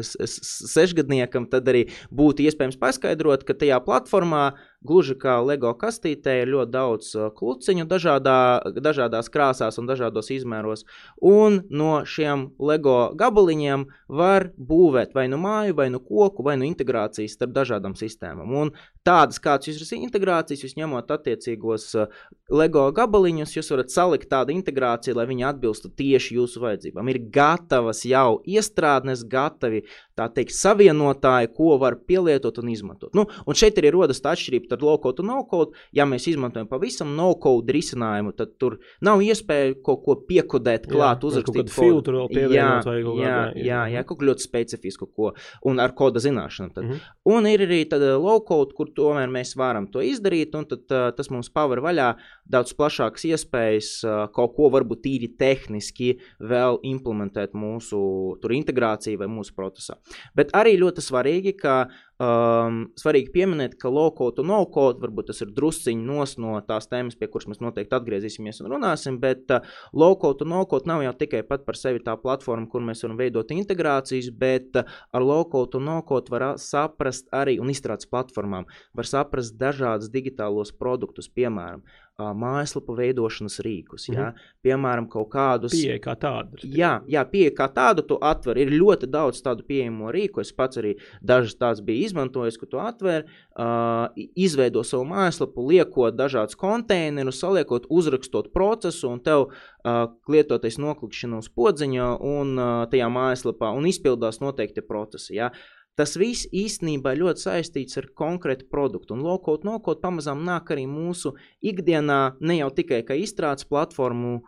[0.73, 4.49] sešgadniekam, tad arī būtu iespējams paskaidrot, ka tajā platformā
[4.87, 8.39] Gluži kā LEGO kastītē ir ļoti daudz uh, kluciņu dažādā,
[8.83, 10.83] dažādās krāsās un dažādos izmēros.
[11.23, 16.67] Un no šiem LEGO gabaliņiem var būvēt vai nu māju, vai nu koku, vai nu
[16.67, 18.51] integrācijas starp dažādām sistēmām.
[18.59, 18.73] Un
[19.07, 25.17] tādas, kādas jūs integrācijas, jūs ņemot attiecīgos uh, LEGO gabaliņus, jūs varat salikt tādu integrāciju,
[25.19, 27.11] lai viņi atbilstu tieši jūsu vajadzībām.
[27.13, 29.85] Ir gatavas jau iestrādnes, gatavi
[30.19, 33.13] tā teikt, savienotāji, ko var pielietot un izmantot.
[33.17, 35.79] Nu, un šeit arī rodas tā atšķirība starp low-code un no-code.
[35.97, 41.31] Ja mēs izmantojam pavisam no-code risinājumu, tad tur nav iespēja kaut ko piekodēt, klāt, jā,
[41.31, 43.65] uzrakstīt filtru vēl pievienot vai kaut jā, kādā.
[43.67, 45.33] Jā, jā, kaut ko ļoti specifisku, ko,
[45.69, 46.75] un ar koda zināšanu.
[46.75, 46.85] Tad.
[46.85, 47.01] Mm -hmm.
[47.33, 47.81] Un ir arī
[48.19, 52.75] low-code, kur tomēr mēs varam to izdarīt, un tad, uh, tas mums paver vaļā daudz
[52.75, 58.03] plašākas iespējas uh, kaut ko varbūt tīri tehniski vēl implementēt mūsu
[58.43, 59.97] integrāciju vai mūsu procesā.
[60.39, 61.77] Bet arī ļoti svarīgi, ka
[62.23, 67.17] um, svarīgi pieminēt, ka low-code un no-code varbūt tas ir drusciņš nos no tās tēmas,
[67.19, 71.43] pie kuras mēs noteikti atgriezīsimies un runāsim, bet uh, low-code un no-code nav jau tikai
[71.49, 75.89] pat par sevi tā platforma, kur mēs varam veidot integrācijas, bet uh, ar low-code un
[75.91, 81.83] no-code var saprast arī un izstrādes platformām, var saprast dažādus digitālos produktus, piemēram,
[82.19, 84.09] mājaslapu veidošanas rīkus.
[84.09, 84.21] Mm -hmm.
[84.21, 84.35] ja?
[84.63, 85.73] Piemēram, kaut kādus.
[85.73, 86.59] Pieeja kā tāda.
[86.63, 88.59] Jā, jā pieeja kā tādu tu atver.
[88.59, 90.41] Ir ļoti daudz tādu pieejamo rīku.
[90.41, 96.15] Es pats arī dažas tādas biju izmantojis, ka tu atver, uh, izveido savu mājaslapu, liekot
[96.21, 103.09] dažādus konteinerus, saliekot, uzrakstot procesu, un tev uh, lietotais noklikšana uz podziņa un uh, tajā
[103.13, 105.41] mājaslapā un izpildās noteikti procesi.
[105.41, 105.53] Ja?
[105.99, 109.13] Tas viss īstenībā ļoti saistīts ar konkrētu produktu.
[109.13, 114.39] Un low-code, no-code pamazām nāk arī mūsu ikdienā, ne jau tikai kā izstrādes platformu,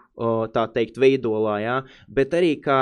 [0.57, 1.77] tā teikt, veidolā, ja,
[2.09, 2.79] bet arī kā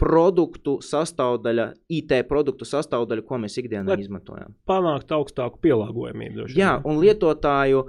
[0.00, 4.54] produktu sastāvdaļa, IT produktu sastāvdaļa, ko mēs ikdienā Lai izmantojam.
[4.68, 6.48] Panākt augstāku pielāgojamību.
[6.56, 7.86] Jā, un lietotāju,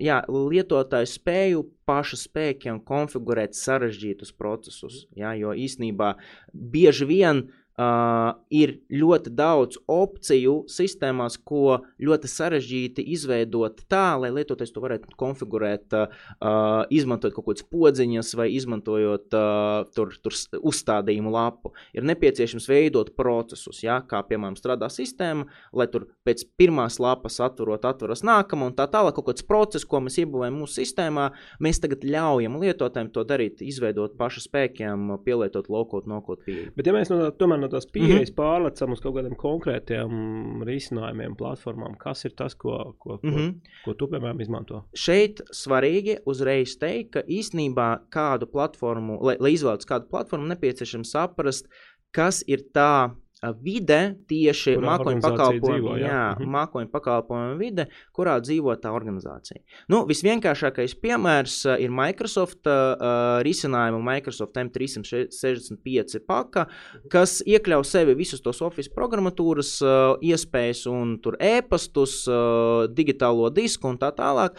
[0.00, 5.04] jā, lietotāju spēju pašu spēkiem konfigurēt sarežģītus procesus.
[5.16, 6.14] Jā, jo īsnībā
[6.52, 14.30] bieži vien uh, Uh, ir ļoti daudz opciju sistēmās, ko ļoti sarežģīti izveidot tā, lai
[14.32, 21.34] lietotājs to varētu konfigurēt, uh, izmantojot kaut kādas podziņas vai izmantojot uh, tur, tur uzstādījumu
[21.34, 21.74] lapu.
[21.92, 25.44] Ir nepieciešams veidot procesus, ja, kā piemēram strādā sistēma,
[25.76, 30.00] lai tur pēc pirmās lapas atverot, atveras nākamā un tā tālāk kaut kāds process, ko
[30.06, 31.28] mēs iebūvējam mūsu sistēmā,
[31.60, 36.72] mēs tagad ļaujam lietotājiem to darīt, izveidot pašu spēkiem, pielietot lokot, nokot pieeju.
[36.80, 38.36] Bet ja mēs no, tomēr no tās pieejas mm -hmm.
[38.38, 43.74] pārlecam uz kaut kādiem konkrētiem risinājumiem, platformām, kas ir tas, ko, ko, ko, mm -hmm.
[43.84, 44.84] ko tu, piemēram, izmanto?
[44.94, 51.68] Šeit svarīgi uzreiz teikt, ka īstenībā kādu platformu, lai, lai izvēlētos kādu platformu, nepieciešams saprast,
[52.10, 53.14] kas ir tā
[53.60, 56.08] vide, tieši mākoņu pakalpojumu, jā.
[56.08, 56.52] Jā, mhm.
[56.54, 59.60] mākoņu pakalpojumu vide, kurā dzīvo tā organizācija.
[59.92, 66.66] Nu, visvienkāršākais piemērs ir Microsoft uh, risinājumu Microsoft M365 paka,
[67.12, 73.92] kas iekļauj sevi visus tos Office programmatūras uh, iespējas un tur e-pastus, uh, digitālo disku
[73.92, 74.56] un tā tālāk.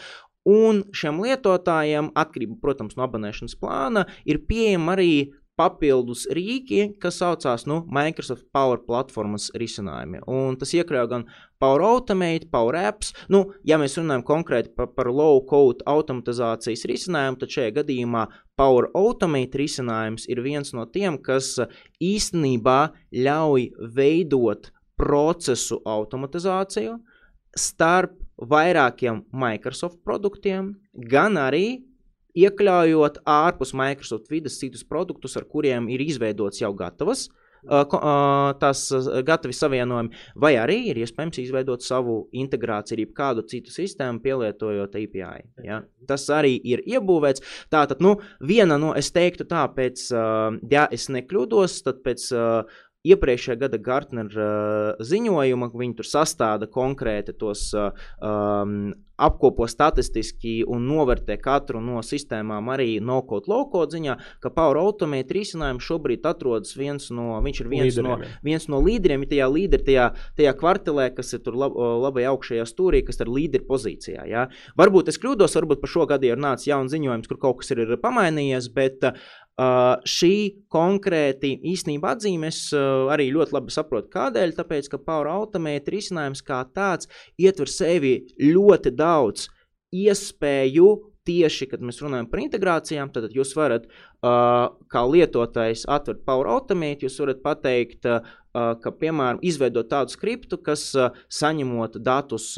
[0.47, 5.11] Un šiem lietotājiem, atkarībā, protams, no abonēšanas plāna, ir pieejama arī
[5.57, 10.21] papildus rīki, kas saucās nu, Microsoft Power platformas risinājumi.
[10.29, 11.25] Un tas iekļauj gan
[11.61, 13.13] Power Automate, Power Apps.
[13.33, 18.27] Nu, ja mēs runājam konkrēti par, par low code automatizācijas risinājumu, tad šajā gadījumā
[18.59, 21.55] Power Automate risinājums ir viens no tiem, kas
[22.03, 22.79] īstenībā
[23.17, 26.97] ļauj veidot procesu automatizāciju
[27.57, 31.86] starp vairākiem Microsoft produktiem, gan arī
[32.45, 37.27] iekļaujot ārpus Microsoft vidas citus produktus, ar kuriem ir izveidots jau gatavas
[37.67, 38.83] tās
[39.25, 45.43] gatavi savienojumi, vai arī ir iespējams izveidot savu integrāciju ar kādu citu sistēmu, pielietojot API.
[45.65, 45.81] Ja?
[46.07, 47.43] Tas arī ir iebūvēts.
[47.69, 50.09] Tātad, nu, viena no, es teiktu tā, pēc,
[50.71, 52.29] ja es nekļūdos, tad pēc
[53.13, 57.91] iepriekšējā gada Gartner uh, ziņojuma, viņi tur sastāda konkrēti tos uh,
[58.21, 65.33] um, apkopo statistiski un novērtē katru no sistēmām arī no-code, low-code ziņā, ka Power Automate
[65.33, 69.87] risinājums šobrīd atrodas viens no, viņš ir viens līderiem, no, viens no līderiem, tajā līderi,
[69.89, 74.27] tajā, tajā kvartelē, kas ir tur lab, labai augšējā stūrī, kas ir līderi pozīcijā.
[74.29, 74.47] Ja?
[74.77, 77.83] Varbūt es kļūdos, varbūt par šo gadu ir nācis jauns ziņojums, kur kaut kas ir,
[77.87, 79.17] ir pamainījies, bet uh,
[79.57, 84.51] Uh, šī konkrēti īstenībā atzīmes uh, arī ļoti labi saprotu, kādēļ.
[84.53, 87.09] Tāpēc, ka Power Automate risinājums kā tāds
[87.41, 89.47] ietver sevi ļoti daudz
[89.97, 90.91] iespēju.
[91.25, 97.07] Tieši, kad mēs runājam par integrācijām, tad jūs varat, uh, kā lietotājs, atvērt Power Automate.
[97.09, 100.91] Jūs varat pateikt, ka, piemēram, izveidot tādu skriptu, kas
[101.33, 102.53] saņemot datus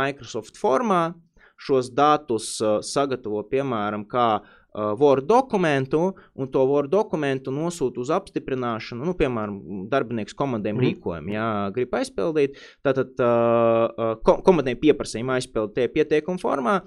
[0.00, 1.12] Microsoft formā,
[1.60, 2.56] šos datus
[2.88, 9.86] sagatavo, piemēram, kā uh, Word dokumentu, un to Word dokumentu nosūta uz apstiprināšanu, nu, piemēram,
[9.90, 10.84] darbinieks komandiem mm.
[10.84, 16.82] rīkojumu, ja grib aizpildīt, tātad uh, uh, komandiem pieprasījumu aizpildīt tie pieteikumu formā,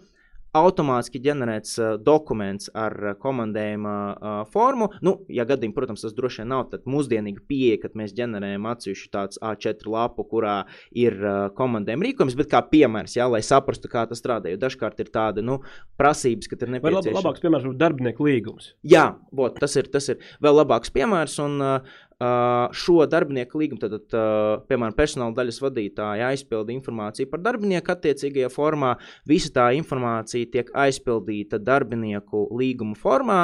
[0.57, 4.89] automātiski ģenerēts uh, dokuments ar uh, komandējuma uh, formu.
[5.05, 9.11] Nu, ja gadījumā, protams, tas droši vien nav tāda mūsdienīga pieeja, kad mēs ģenerējam atsevišķu
[9.15, 10.57] tādu A4 lapu, kurā
[10.91, 14.51] ir uh, komandējuma rīkojums, bet kā piemērs, jā, lai saprastu, kā tas strādā.
[14.51, 15.61] Jo dažkārt ir tāda nu,
[16.01, 17.07] prasības, ka ir nepieciešams.
[17.07, 18.73] Vai lab, labāks piemērs būtu darbinieku līgums?
[18.83, 21.39] Jā, bot, tas, ir, tas ir vēl labāks piemērs.
[21.45, 27.93] Un, Uh, šo darbinieku līgumu, tad, uh, piemēram, personāla daļas vadītāja aizpilda informāciju par darbinieku
[27.95, 28.93] attiecīgajā formā.
[29.29, 33.41] Visa tā informācija tiek aizpildīta darbinieku līguma formā,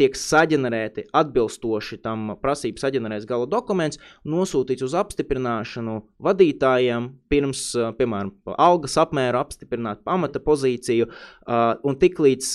[0.00, 7.64] tiek saģenerēti atbilstoši tam prasības saģenerēts gala dokuments, nosūtīts uz apstiprināšanu vadītājiem, pirms,
[7.98, 11.10] piemēram, algas apmēru apstiprināt, pamata pozīciju,
[11.86, 12.52] un tiklīdz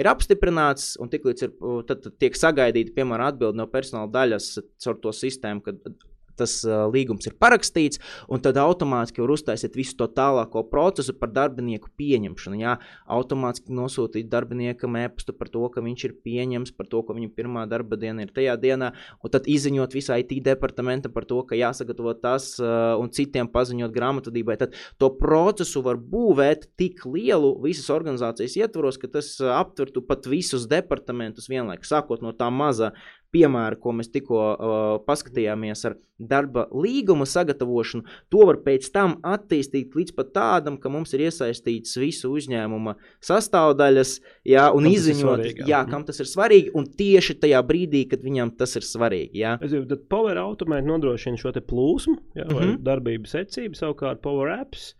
[0.00, 1.56] ir apstiprināts, un tiklīdz ir,
[1.90, 5.96] tad tiek sagaidīta, piemēram, atbildi no personāla daļas caur to sistēmu, kad
[6.38, 8.00] tas uh, līgums ir parakstīts,
[8.32, 12.60] un tad automātiski var uztaisīt visu to tālāko procesu par darbinieku pieņemšanu.
[12.62, 12.76] Jā,
[13.18, 17.66] automātiski nosūtīt darbiniekam e-pastu par to, ka viņš ir pieņemts, par to, ka viņa pirmā
[17.70, 22.14] darba diena ir tajā dienā, un tad izziņot visai IT departamentam par to, ka jāsagatavo
[22.20, 24.58] tas uh, un citiem paziņot grāmatvedībai.
[24.60, 30.66] Tad to procesu var būvēt tik lielu visas organizācijas ietvaros, ka tas aptvertu pat visus
[30.70, 32.92] departamentus vienlaikus, sākot no tā maza
[33.34, 39.96] piemēru, ko mēs tikko uh, paskatījāmies ar darba līguma sagatavošanu, to var pēc tam attīstīt
[39.96, 44.14] līdz pat tādam, ka mums ir iesaistīts visu uzņēmuma sastāvdaļas,
[44.48, 45.70] jā, un kam izziņot, svarīgi, jā.
[45.74, 49.42] Jā, kam tas ir svarīgi, un tieši tajā brīdī, kad viņam tas ir svarīgi.
[49.42, 49.56] Jā.
[49.60, 52.78] Es domāju, tad Power Automate nodrošina šo plūsmu, jā, mm -hmm.
[52.86, 54.94] darbības secību, savukārt Power Apps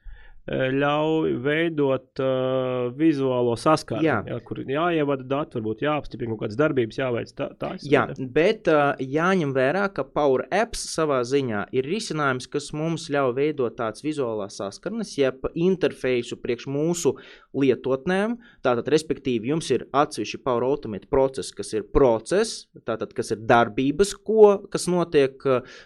[0.46, 4.20] ļauj veidot uh, vizuālo saskarni, jā.
[4.30, 7.48] Jā, kur jāievada dati, varbūt jāapstiprina kaut kādas darbības, jāveic tā.
[7.58, 8.04] tā jā,
[8.36, 13.74] bet uh, jāņem vērā, ka Power Apps savā ziņā ir risinājums, kas mums ļauj veidot
[13.78, 17.16] tādas vizuālās saskarnes, jeb interfeisu priekš mūsu
[17.56, 18.38] lietotnēm.
[18.62, 24.14] Tātad, respektīvi, jums ir atsevišķi Power Automate process, kas ir process, tātad, kas ir darbības,
[24.22, 25.76] ko, kas notiek uh,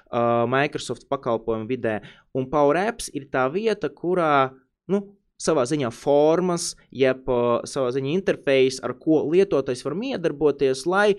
[0.50, 2.00] Microsoft pakalpojumu vidē,
[2.36, 4.52] Un Power Apps ir tā vieta, kurā
[4.90, 5.02] nu,
[5.40, 11.16] savā ziņā formas, jeb uh, savā ziņā interfejs, ar ko lietotājs var iedarboties, lai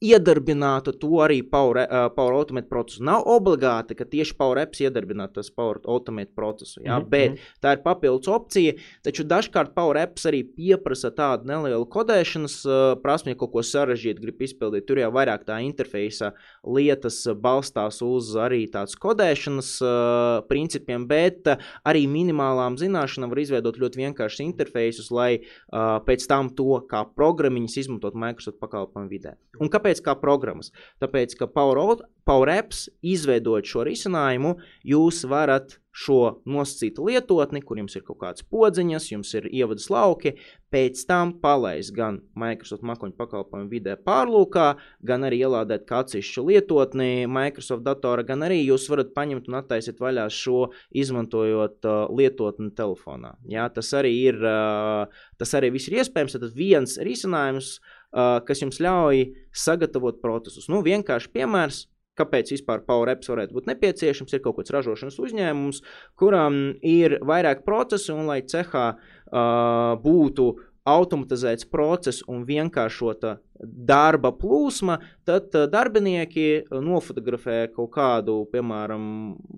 [0.00, 3.02] iedarbinātu to arī Power, uh, Power Automate procesu.
[3.04, 7.08] Nav obligāti, ka tieši Power Apps iedarbinātu tas Power Automate procesu, jā, mm -hmm.
[7.10, 8.72] bet tā ir papildus opcija.
[9.04, 14.20] Taču dažkārt Power Apps arī pieprasa tādu nelielu kodēšanas uh, prasmi, ja kaut ko sarežģītu
[14.20, 14.86] grib izpildīt.
[14.86, 16.32] Tur jau vairāk tā interfeisa
[16.64, 23.76] lietas balstās uz arī tādas kodēšanas uh, principiem, bet uh, arī minimālām zināšanām var izveidot
[23.76, 29.36] ļoti vienkāršus interfeisus, lai uh, pēc tam to kā programmiņas izmantot Microsoft pakalpojumu vidē.
[29.60, 30.70] Un Un kāpēc kā programmas?
[31.02, 34.54] Tāpēc, ka Power, Power Apps izveidot šo risinājumu,
[34.86, 40.34] jūs varat šo nosacītu lietotni, kur jums ir kaut kādas podziņas, jums ir ievadas lauki,
[40.72, 44.66] pēc tam palaist gan Microsoft makoņu pakalpojumu vidē pārlūkā,
[45.08, 50.02] gan arī ielādēt kā atsevišķu lietotni Microsoft datora, gan arī jūs varat paņemt un attaisīt
[50.04, 53.32] vaļā šo izmantojot uh, lietotni telefonā.
[53.48, 58.62] Jā, tas arī ir, uh, tas arī viss ir iespējams, tad viens risinājums, uh, kas
[58.64, 60.70] jums ļauj sagatavot procesus.
[60.72, 61.82] Nu, vienkārši piemērs,
[62.16, 64.32] kāpēc vispār Power Apps varētu būt nepieciešams.
[64.32, 65.82] Ir kaut kāds ražošanas uzņēmums,
[66.20, 70.48] kuram ir vairāk procesu, un lai cehā uh, būtu
[70.86, 79.06] automatizēts process un vienkāršota darba plūsma, tad uh, darbinieki nofotografē kaut kādu, piemēram,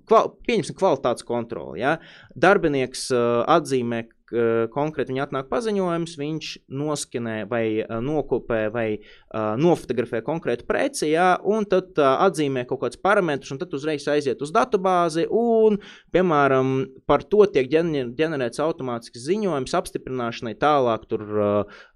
[0.08, 1.82] kval, kvalitātes kontroli.
[1.82, 1.98] Ja?
[2.36, 4.06] Darbinieks uh, atzīmē,
[4.72, 8.86] konkrēti viņa atnāk paziņojums, viņš noskanē vai nokopē vai
[9.32, 14.52] nofotografē konkrētu preci, jā, un tad atzīmē kaut kādus parametrus, un tad uzreiz aiziet uz
[14.54, 15.78] datubāzi, un,
[16.14, 16.74] piemēram,
[17.08, 21.24] par to tiek ģenerēts automātisks ziņojums apstiprināšanai tālāk tur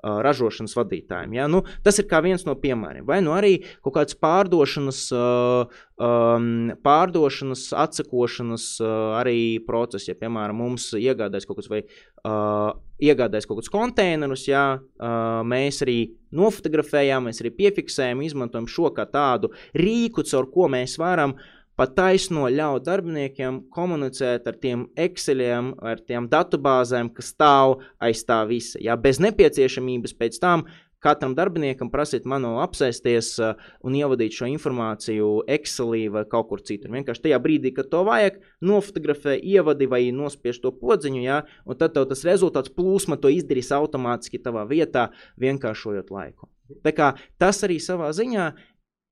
[0.03, 1.37] ražošanas vadītājiem.
[1.37, 1.49] Jā.
[1.53, 3.05] Nu, tas ir viens no piemēriem.
[3.07, 10.93] Vai nu arī kaut kāds pārdošanas, um, pārdošanas atsakošanas uh, arī process, ja, piemēram, mums
[10.99, 15.99] iegādājas kaut kas vai uh, iegādājas kaut kādus konteinerus, jā, uh, mēs arī
[16.33, 21.37] nofotografējam, mēs arī piefiksējam, izmantojam šo kā tādu rīku, caur ko mēs varam
[21.79, 28.43] pat taisno ļaut darbiniekiem komunicēt ar tiem Exceliem, ar tiem datubāzēm, kas stāv aiz tā
[28.49, 28.81] visa.
[28.83, 30.67] Jā, bez nepieciešamības pēc tam
[31.03, 36.93] katram darbiniekam prasīt manuāli apsēsties uh, un ievadīt šo informāciju Excelī vai kaut kur citur.
[36.95, 41.97] Vienkārši tajā brīdī, kad to vajag, nofotografē, ievadi vai nospiež to podziņu, jā, un tad
[41.97, 45.11] tev tas rezultāts plūsma to izdarīs automātiski tavā vietā,
[45.43, 46.49] vienkāršojot laiku.
[46.81, 47.09] Tā kā
[47.43, 48.47] tas arī savā ziņā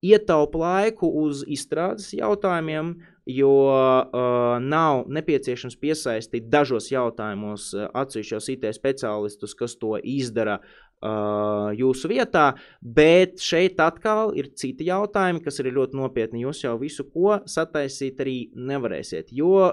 [0.04, 2.94] ietaupa laiku uz izstrādes jautājumiem,
[3.30, 11.70] jo uh, nav nepieciešams piesaistīt dažos jautājumos uh, atsevišķos IT speciālistus, kas to izdara uh,
[11.76, 12.46] jūsu vietā,
[12.80, 16.44] bet šeit atkal ir citi jautājumi, kas ir ļoti nopietni.
[16.46, 19.30] Jūs jau visu, ko sataisīt, arī nevarēsiet.
[19.36, 19.68] Jo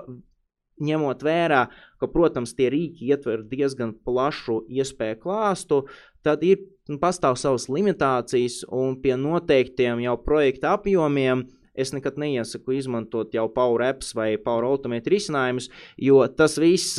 [0.84, 1.64] ņemot vērā,
[1.98, 5.86] ka, protams, tie rīki ietver diezgan plašu iespēju klāstu,
[6.26, 11.46] tad ir nu, pastāv savas limitācijas un pie noteiktiem jau projekta apjomiem.
[11.78, 15.70] Es nekad neiesaku izmantot jau Power Apps vai Power Automate risinājumus,
[16.02, 16.98] jo tas viss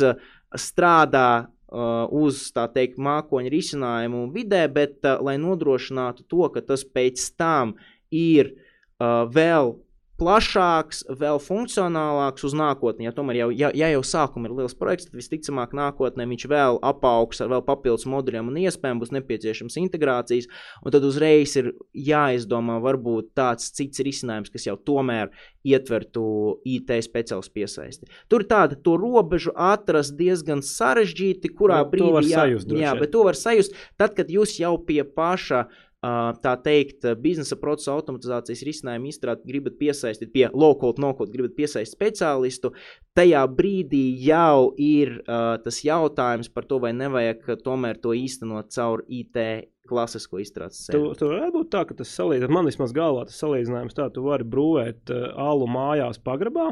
[0.55, 6.85] strādā uh, uz tā teikt, mākoņa risinājumu vidē, bet uh, lai nodrošinātu to, ka tas
[6.87, 7.75] pēc tam
[8.11, 9.75] ir uh, vēl
[10.19, 13.07] plašāks, vēl funkcionālāks uz nākotni.
[13.07, 16.79] Ja, tomēr, jau, ja, ja jau sākumā ir liels projekts, tad visticamāk nākotnē viņš vēl
[16.85, 20.49] apaugs ar vēl papildus moduļiem un iespējām, būs nepieciešams integrācijas,
[20.83, 25.31] un tad uzreiz ir jāizdomā varbūt tāds cits risinājums, kas jau tomēr
[25.67, 26.23] ietvertu
[26.67, 28.09] IT speciālistu piesaisti.
[28.31, 33.25] Tur tāda to robežu atrast diezgan sarežģīti, kurā nu, brīdī jā, sajust, jā, bet to
[33.27, 39.09] var sajust tad, kad jūs jau pie paša uh, tā teikt, biznesa procesa automatizācijas risinājumu
[39.11, 42.71] izstrādāt, gribat piesaistīt pie low-code, no-code, gribat piesaistīt speciālistu,
[43.17, 49.03] tajā brīdī jau ir uh, tas jautājums par to, vai nevajag tomēr to īstenot caur
[49.07, 49.41] IT
[49.89, 51.15] klasisko izstrādes ceļu.
[51.19, 54.47] Tur varētu būt tā, ka tas salīdzinājums, man vismaz galvā tas salīdzinājums tā, tu vari
[54.47, 56.69] brūvēt uh, alu mājās pagrabā,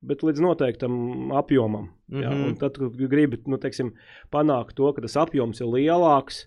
[0.00, 1.90] bet līdz noteiktam apjomam.
[2.08, 2.46] Mm -hmm.
[2.48, 3.92] Un tad, kad gribi nu, teiksim,
[4.32, 6.46] panākt to, ka tas apjoms ir lielāks,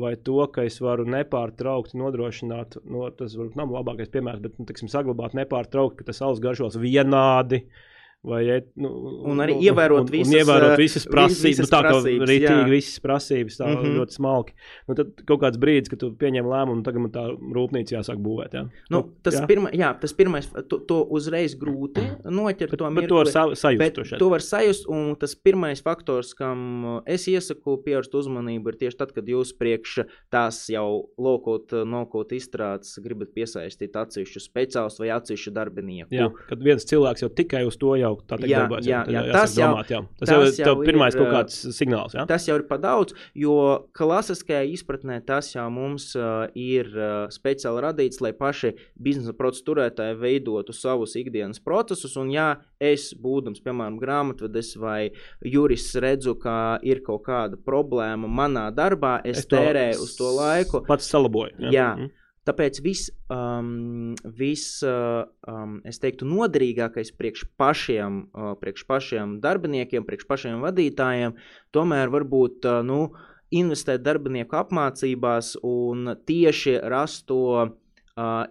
[0.00, 4.58] vai to, ka es varu nepārtraukti nodrošināt, no, nu, tas varbūt nav labākais piemērs, bet
[4.58, 7.64] nu, tiksim, saglabāt nepārtraukti, ka tas alus garšos vienādi.
[7.64, 7.86] Uh,
[8.20, 8.42] Vai,
[8.76, 8.88] nu,
[9.32, 12.72] un arī ievērot, un, visas, un ievērot visas prasības, visas nu, tā prasības, kā rītīgi
[12.74, 13.94] visas prasības, tā mm -hmm.
[13.96, 14.52] ļoti smalki.
[14.90, 18.56] Nu, tad kaut kāds brīdis, kad tu pieņem lēmumu, tagad man tā rūpnīca jāsāk būvēt.
[18.58, 18.62] Jā.
[18.90, 19.46] Nu, nu, tas, jā?
[19.48, 22.70] Pirma, jā, tas pirmais, to, to uzreiz grūti noķert.
[22.70, 23.94] Bet, to, mirkli, bet to var sa sajust.
[23.94, 29.00] To, to var sajust, un tas pirmais faktors, kam es iesaku pievērst uzmanību, ir tieši
[29.00, 35.56] tad, kad jūs priekš tās jau lokot, nokot izstrādes gribat piesaistīt atsevišķu speciālistu vai atsevišķu
[35.56, 36.12] darbinieku.
[36.12, 39.22] Jā, kad viens cilvēks jau tikai uz to jau jau tā jā, darbās, jā, jā,
[39.26, 40.00] jā, tas, jau, domāt, jā.
[40.18, 42.16] tas, tas jau, jau ir pirmais kaut kāds signāls.
[42.16, 42.26] Jā?
[42.30, 43.56] Tas jau ir par daudz, jo
[43.96, 50.18] klasiskajā izpratnē tas jau mums uh, ir uh, speciāli radīts, lai paši biznesa procesu turētāji
[50.20, 52.16] veidotu savus ikdienas procesus.
[52.20, 52.50] Un, ja
[52.82, 55.10] es, būdams, piemēram, grāmatvedis vai
[55.46, 60.84] jurists, redzu, ka ir kaut kāda problēma manā darbā, es, es tērēju uz to laiku.
[60.88, 61.58] Pats salaboju.
[61.68, 61.74] Jā.
[61.76, 61.90] jā.
[61.98, 62.16] Mm.
[62.48, 70.06] Tāpēc viss, um, vis, uh, um, es teiktu, noderīgākais priekš pašiem, uh, priekš pašiem darbiniekiem,
[70.08, 71.36] priekš pašiem vadītājiem,
[71.76, 73.02] tomēr varbūt uh, nu,
[73.50, 77.42] investēt darbinieku apmācībās un tieši rast to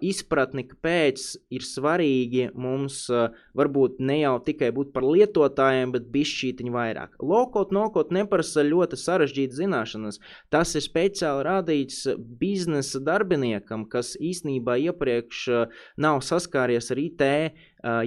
[0.04, 3.02] izpratni, kāpēc ir svarīgi mums
[3.56, 7.18] varbūt ne jau tikai būt par lietotājiem, bet bišķītiņu vairāk.
[7.22, 10.20] Lokot, nokot neprasa ļoti sarežģītas zināšanas.
[10.52, 12.06] Tas ir speciāli radīts
[12.40, 15.46] biznesa darbiniekam, kas īsnībā iepriekš
[16.00, 17.28] nav saskāries ar IT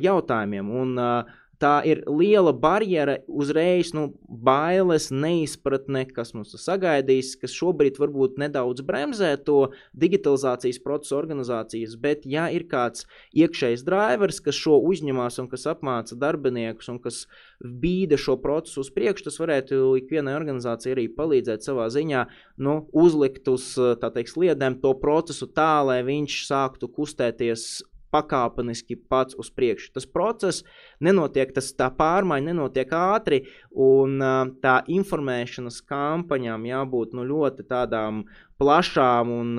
[0.04, 0.69] jautājumiem.
[0.84, 7.99] Un, uh, tā ir liela barjera, uzreiz nu, bailes, neizpratne, kas mums sagaidīs, kas šobrīd
[8.02, 11.95] varbūt nedaudz bremzē to digitalizācijas procesu organizācijas.
[12.04, 13.08] Bet, ja ir kāds
[13.39, 17.23] iekšējs drivers, kas šo uzņemās un kas apmāca darbiniekus un kas
[17.63, 22.26] bīda šo procesu uz priekšu, tas varētu ikvienai organizācijai arī palīdzēt savā ziņā
[22.65, 23.71] nu, uzlikt uz
[24.04, 29.91] teikt, sliedēm to procesu tā, lai viņš sāktu kustēties pakāpeniski pats uz priekšu.
[29.97, 30.63] Tas process
[31.04, 34.21] nenotiek, tas tā pārmaiņa nenotiek ātri, un
[34.63, 38.23] tā informēšanas kampaņām jābūt nu, ļoti tādām
[38.62, 39.54] plašām un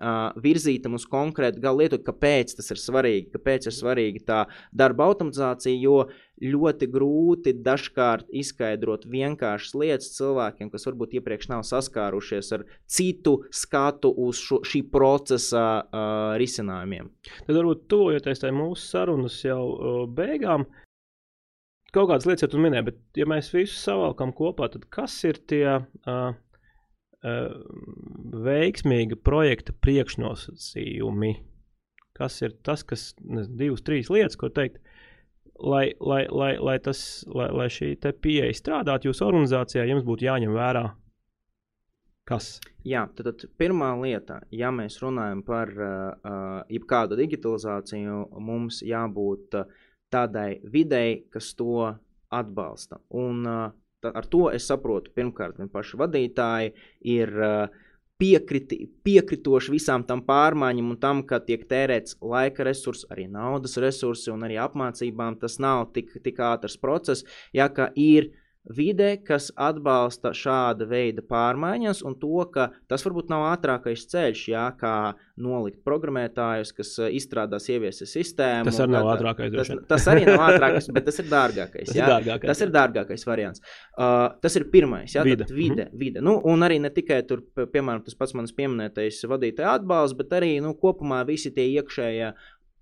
[0.00, 4.40] uh, virzītam uz konkrētu galu lietu, kāpēc tas ir svarīgi, kāpēc ir svarīga tā
[4.72, 6.08] darba automatizācija, jo
[6.40, 14.12] ļoti grūti dažkārt izskaidrot vienkāršas lietas cilvēkiem, kas varbūt iepriekš nav saskārušies ar citu skatu
[14.26, 17.10] uz šo, šī procesa uh, risinājumiem.
[17.46, 20.64] Tad varbūt tuvojoties tai mūsu sarunas jau uh, beigām,
[21.92, 25.40] kaut kādas lietas, ja tu minēji, bet ja mēs visus savalkam kopā, tad kas ir
[25.50, 26.30] tie uh,
[27.20, 27.52] Eh,
[28.32, 31.34] veiksmīga projekta priekšnosacījumi.
[32.16, 34.78] Kas ir tas, kas ne, divas, trīs lietas, ko teikt,
[35.60, 37.92] lai, lai, lai, lai, tas, lai, lai šī
[38.24, 40.86] pieeja strādātu jūsu organizācijā, jums būtu jāņem vērā.
[42.30, 42.48] Kas?
[42.88, 49.78] Jā, tad, tad pirmā lieta, ja mēs runājam par uh, jebkādu digitalizāciju, mums jābūt uh,
[50.12, 51.90] tādai videi, kas to
[52.32, 53.00] atbalsta.
[53.12, 53.64] Un uh,
[54.08, 56.72] ar to es saprotu, pirmkārt, vien paši vadītāji
[57.12, 57.32] ir
[58.20, 64.32] piekriti, piekritoši visām tam pārmaiņām un tam, ka tiek tērēts laika resursi, arī naudas resursi
[64.32, 65.38] un arī apmācībām.
[65.40, 67.24] Tas nav tik, tik ātrs process,
[67.56, 68.32] ja ka ir
[68.68, 74.66] vide, kas atbalsta šāda veida pārmaiņas, un to, ka tas varbūt nav ātrākais ceļš, jā,
[74.80, 74.94] kā
[75.40, 78.68] nolikt programmētājus, kas uh, izstrādās ieviesi sistēmu.
[78.68, 79.56] Tas arī nav ātrākais.
[79.56, 81.88] Tas, tas arī nav ātrākais, bet tas ir dārgākais.
[81.88, 83.64] tas, jā, ir dārgākais, tas ir dārgākais variants.
[83.96, 85.48] Uh, tas ir pirmais, jā, vide.
[85.50, 85.98] Vide, -hmm.
[86.04, 86.24] vide.
[86.24, 90.58] Nu, un arī ne tikai tur, piemēram, tas pats manis pieminētais vadītāja atbalsts, bet arī
[90.60, 92.34] nu, kopumā visi tie iekšējie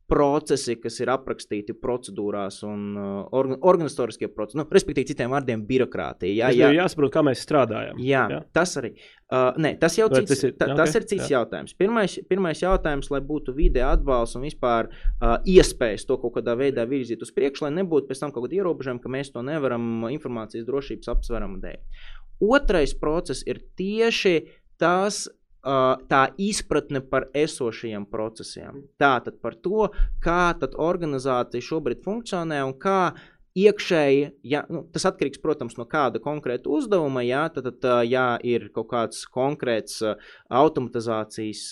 [0.08, 6.48] procesi, kas ir aprakstīti procedūrās un uh, organ organizatoriskie procesi, nu, respektīvi, citiem vārdiem, birokrātija.
[6.48, 6.70] Jā, jā.
[6.78, 8.00] jāsaprot, kā mēs strādājam.
[8.00, 8.40] Jā, jā.
[8.56, 8.94] tas arī.
[9.28, 11.34] Uh, nē, tas jau cits, tas ir, ta, okay, tas ir cits jā.
[11.36, 11.76] jautājums.
[11.76, 16.88] Pirmais, pirmais jautājums, lai būtu vide atbalsts un vispār uh, iespējas to kaut kādā veidā
[16.88, 20.64] virzīt uz priekšu, lai nebūtu pēc tam kaut kāda ierobežojuma, ka mēs to nevaram informācijas
[20.68, 22.06] drošības apsvērumu dēļ.
[22.48, 24.38] Otrais process ir tieši
[24.80, 25.26] tas,
[25.62, 28.84] tā izpratne par esošajiem procesiem.
[29.00, 29.88] Tātad par to,
[30.22, 33.14] kā organizācija šobrīd funkcionē un kā
[33.58, 37.24] iekšēji, ja, nu, tas atkarīgs, protams, no kāda konkrēta uzdevuma.
[37.26, 40.02] Jā, tad, tad, ja ir kaut kāds konkrēts
[40.48, 41.64] automatizācijas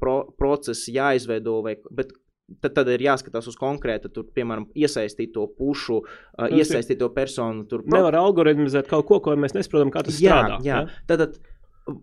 [0.00, 2.12] pro, process jāizveido, vai, bet
[2.58, 7.66] tad, tad ir jāskatās uz konkrētu, tur, piemēram, iesaistīto pušu, uh, iesaistīto personu.
[7.70, 10.58] Tur, Nevar algoritmizēt kaut ko, ko mēs nesaprotam, kā tas jā, strādā.
[10.66, 11.04] Jā, jā.
[11.10, 11.38] Tad, tad,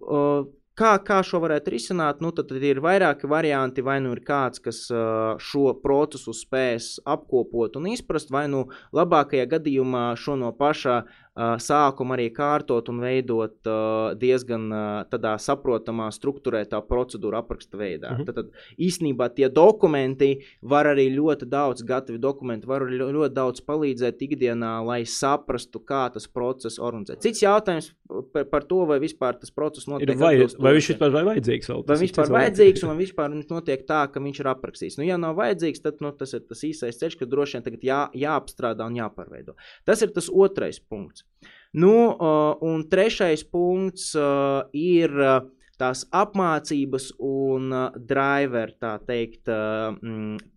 [0.01, 0.47] uh,
[0.77, 2.19] Kā, kā šo varētu risināt?
[2.21, 3.81] Nu, tad, tad ir vairāki varianti.
[3.81, 4.83] Vai nu ir kāds, kas
[5.41, 10.99] šo procesu spēs apkopot un izprast, vai nu labākajā gadījumā šo no paša
[11.37, 13.69] sākuma arī kārtot un veidot
[14.19, 14.67] diezgan
[15.11, 18.13] tādā saprotamā, struktūrētā procedūra apraksta veidā.
[18.13, 18.33] Mm -hmm.
[18.33, 24.21] tad, īsnībā tie dokumenti var arī ļoti daudz, gatavi dokumenti var arī ļoti daudz palīdzēt
[24.21, 27.19] ikdienā, lai saprastu, kā tas process organizē.
[27.21, 27.93] Cits jautājums
[28.33, 30.09] par, par to, vai vispār tas process notiek.
[30.09, 31.69] Ir vai, vai viņš vispār ir vajadzīgs?
[31.71, 34.97] Vēl, vai vispār vajadzīgs, un vai vispār notiek tā, ka viņš ir aprakstīts.
[34.99, 37.87] Nu, ja nav vajadzīgs, tad nu, tas ir tas īsais ceļš, ka droši vien tagad
[37.87, 39.57] jā, jāapstrādā un jāpārveido.
[39.85, 41.26] Tas ir tas otrais punkts.
[41.77, 41.93] Nu,
[42.63, 44.13] un trešais punkts
[44.73, 45.13] ir
[45.77, 47.69] tās apmācības un
[48.09, 49.51] driver, tā teikt,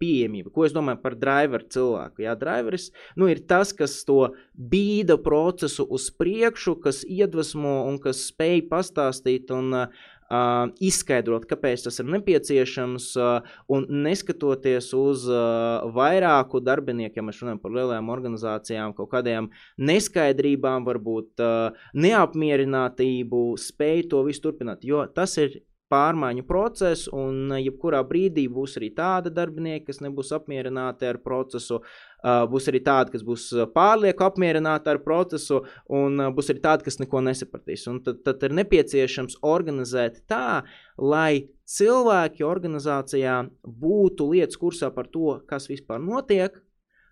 [0.00, 0.52] pieejamība.
[0.54, 2.24] Ko es domāju par driveru cilvēku?
[2.24, 2.88] Jā, driveris
[3.20, 9.52] nu, ir tas, kas to bīda procesu uz priekšu, kas iedvesmo un kas spēj pastāstīt
[9.52, 9.84] un
[10.30, 17.42] uh, izskaidrot, kāpēc tas ir nepieciešams, uh, un neskatoties uz uh, vairāku darbinieku, ja mēs
[17.42, 19.50] runājam par lielajām organizācijām, kaut kādiem
[19.90, 25.60] neskaidrībām, varbūt uh, neapmierinātību, spēju to visu turpināt, jo tas ir
[25.90, 32.44] pārmaiņu process, un jebkurā brīdī būs arī tādi darbinieki, kas nebūs apmierināti ar procesu, uh,
[32.50, 35.62] būs arī tādi, kas būs pārlieku apmierināti ar procesu,
[36.00, 37.86] un uh, būs arī tādi, kas neko nesapratīs.
[37.90, 40.62] Un tad, tad ir nepieciešams organizēt tā,
[40.96, 46.58] lai cilvēki organizācijā būtu lietas kursā par to, kas vispār notiek,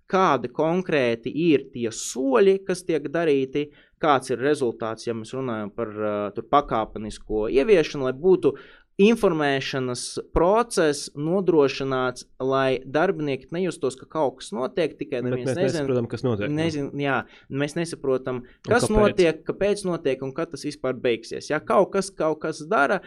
[0.09, 3.69] kādi konkrēti ir tie soļi, kas tiek darīti,
[4.03, 8.55] kāds ir rezultāts, ja mēs runājam par uh, pakāpenisko ieviešanu, lai būtu
[8.99, 10.03] informēšanas
[10.35, 15.85] process nodrošināts, lai darbinieki nejustos, ka kaut kas notiek, tikai neviens mēs nezina.
[15.85, 16.51] nesaprotam, kas notiek.
[16.51, 17.21] Nezin, jā,
[17.63, 18.97] mēs nesaprotam, kas kāpēc?
[18.97, 21.53] notiek, kāpēc notiek un kad tas vispār beigsies.
[21.53, 22.99] Ja kaut kas kaut kas dara,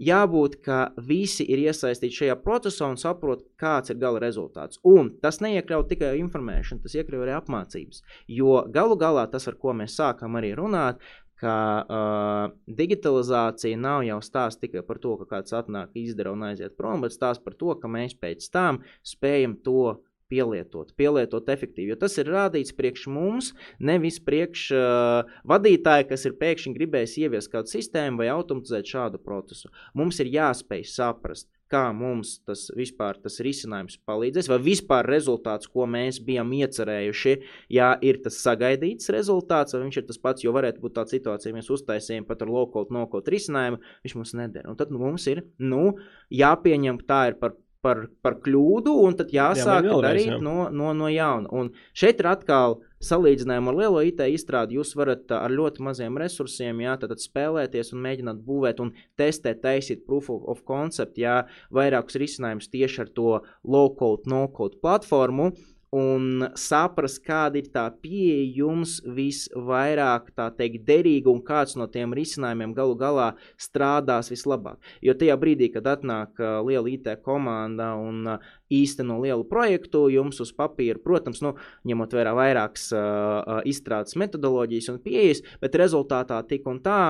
[0.00, 0.78] jābūt, ka
[1.08, 4.80] visi ir iesaistīti šajā procesā un saprot, kāds ir gala rezultāts.
[4.88, 8.02] Un tas neiekļaut tikai informēšanu, tas iekļauj arī apmācības.
[8.28, 11.02] Jo galu galā tas, ar ko mēs sākam arī runāt,
[11.42, 16.76] ka uh, digitalizācija nav jau stāsts tikai par to, ka kāds atnāk, izdara un aiziet
[16.78, 19.96] prom, bet stāsts par to, ka mēs pēc tam spējam to
[20.32, 21.92] pielietot, pielietot efektīvi.
[21.92, 23.52] Jo tas ir rādīts priekš mums,
[23.92, 29.72] nevis priekš uh, vadītāja, kas ir pēkšņi gribējis ieviest kādu sistēmu vai automatizēt šādu procesu.
[29.98, 35.86] Mums ir jāspēj saprast, kā mums tas vispār tas risinājums palīdzēs, vai vispār rezultāts, ko
[35.90, 37.34] mēs bijām iecerējuši,
[37.72, 41.52] ja ir tas sagaidīts rezultāts, vai viņš ir tas pats, jo varētu būt tāda situācija,
[41.52, 44.68] ja mēs uztaisījām pat ar low-code, no-code risinājumu, viņš mums neder.
[44.68, 45.96] Un tad nu, mums ir nu,
[46.42, 50.38] jāpieņem, tā ir par par, par kļūdu, un tad jāsāk jā, vēlreiz, darīt jā.
[50.44, 51.50] no, no, no jauna.
[51.50, 54.78] Un šeit ir atkal salīdzinājumā ar lielo IT izstrādi.
[54.78, 56.94] Jūs varat ar ļoti maziem resursiem jā,
[57.26, 61.42] spēlēties un mēģināt būvēt un testēt, taisīt proof of, of concept, jā,
[61.74, 65.50] vairākus risinājumus tieši ar to low-code, no-code platformu.
[65.92, 72.72] Un saprast, kāda ir tā pieeja jums visvairāk teikt, derīga un kāds no tiem risinājumiem
[72.72, 73.26] galu galā
[73.60, 74.78] strādās vislabāk.
[75.04, 78.38] Jo tajā brīdī, kad atnāk liela IT komanda un
[78.72, 85.02] īsteno lielu projektu, jums uz papīra, protams, nu, ņemot vērā vairākas uh, izstrādes metodoloģijas un
[85.04, 87.02] pieejas, bet rezultātā tik un tā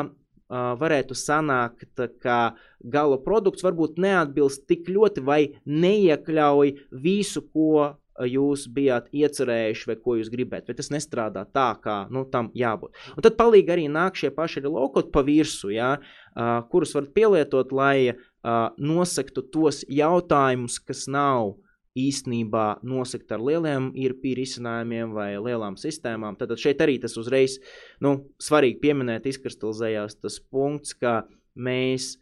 [0.52, 7.94] varētu sanākt, ka gala produkts varbūt neatbilst tik ļoti vai neiekļauj visu, ko
[8.28, 10.68] jūs bijāt iecerējuši, vai ko jūs gribētu.
[10.70, 12.94] Bet tas nestrādā tā, kā nu, tam jābūt.
[13.16, 17.72] Un tad palīgi arī nāk šie paši lokoti pa virsmu, ja, uh, kurus varat pielietot,
[17.72, 21.56] lai uh, nosaktu tos jautājumus, kas nav
[21.98, 26.38] īstenībā nosakt ar lieliem IRP risinājumiem vai lielām sistēmām.
[26.40, 27.58] Tad šeit arī tas uzreiz
[28.00, 32.14] nu, svarīgi pieminēt, izkristalizējās tas punkts, ka mēs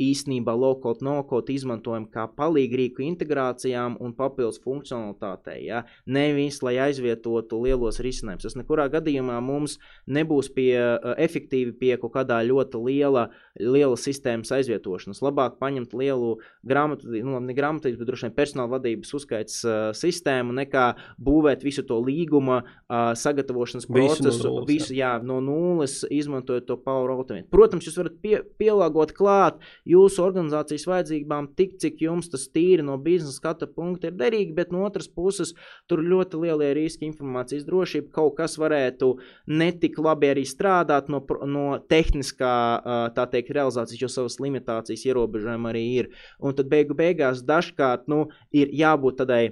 [0.00, 5.60] īsnībā low-code, no-code izmantojam kā palīgrīku integrācijām un papildus funkcionalitātei.
[5.68, 5.84] Ja?
[6.10, 8.48] Nevis, lai aizvietotu lielos risinājumus.
[8.48, 9.78] Tas nekurā gadījumā mums
[10.10, 13.28] nebūs pie, uh, efektīvi pie kaut kādā ļoti liela,
[13.60, 15.22] liela sistēmas aizvietošanas.
[15.24, 16.34] Labāk paņemt lielu
[16.66, 20.90] grāmatu, nu, ne grāmatvedības, bet droši vien personāla vadības uzskaits uh, sistēmu, nekā
[21.22, 25.04] būvēt visu to līguma uh, sagatavošanas procesu, visu no nulles, visu, jā.
[25.04, 27.48] Jā, no nulles, izmantojot to Power Automate.
[27.52, 32.96] Protams, jūs varat pie, pielāgot klāt jūsu organizācijas vajadzībām, tik cik jums tas tīri no
[33.00, 35.54] biznesa skata punkta ir derīgi, bet no otras puses
[35.90, 39.14] tur ļoti lielie riski informācijas drošība, kaut kas varētu
[39.50, 42.54] netik labi arī strādāt no, no tehniskā,
[43.16, 46.14] tā teikt, realizācijas, jo savas limitācijas ierobežojumi arī ir.
[46.40, 49.44] Un tad beigu beigās dažkārt, nu, ir jābūt tādai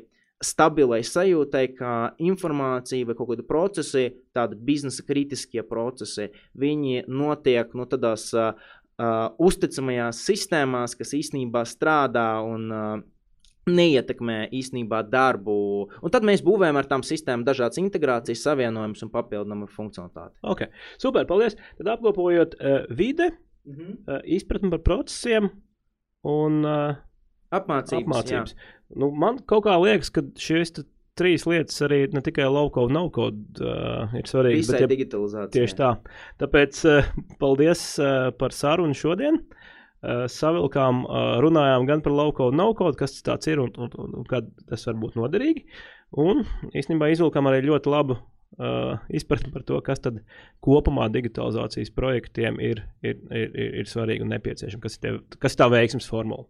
[0.42, 4.04] stabilai sajūtai, ka informācija vai kaut kādi procesi,
[4.34, 6.28] tādi biznesa kritiskie procesi,
[6.58, 8.52] viņi notiek nu, tādās uh,
[8.98, 12.94] uh, uzticamajās sistēmās, kas īstenībā strādā un uh,
[13.70, 15.54] neietekmē īstenībā darbu.
[16.02, 20.34] Un tad mēs būvējam ar tām sistēmām dažādas integrācijas, savienojumus un papildinām ar funkcionalitāti.
[20.42, 20.66] Ok,
[21.02, 21.58] super, paldies.
[21.78, 23.30] Tad apkopojot uh, vide,
[23.64, 23.96] mm -hmm.
[24.06, 25.50] uh, izpratni par procesiem
[26.22, 26.96] un uh,
[27.50, 28.02] apmācības.
[28.02, 28.56] apmācības.
[28.96, 30.74] Nu, man kaut kā liekas, ka šis
[31.18, 34.64] trīs lietas arī ne tikai low-code, no-code uh, ir svarīgas.
[34.64, 35.52] Visai bet, ja, digitalizācija.
[35.56, 35.90] Tieši tā.
[36.42, 37.10] Tāpēc uh,
[37.42, 39.40] paldies uh, par sarunu šodien.
[40.02, 44.26] Uh, savilkām, uh, runājām gan par low-code, no-code, kas tas ir un, un, un, un
[44.26, 45.66] kad tas var būt noderīgi.
[46.22, 46.42] Un
[46.74, 48.18] īstenībā izvilkām arī ļoti labu
[48.58, 50.18] uh, izpratni par to, kas tad
[50.64, 55.56] kopumā digitalizācijas projektiem ir, ir, ir, ir, ir svarīgi un nepieciešams, kas ir, tev, kas
[55.56, 56.44] ir tā veiksmes formula.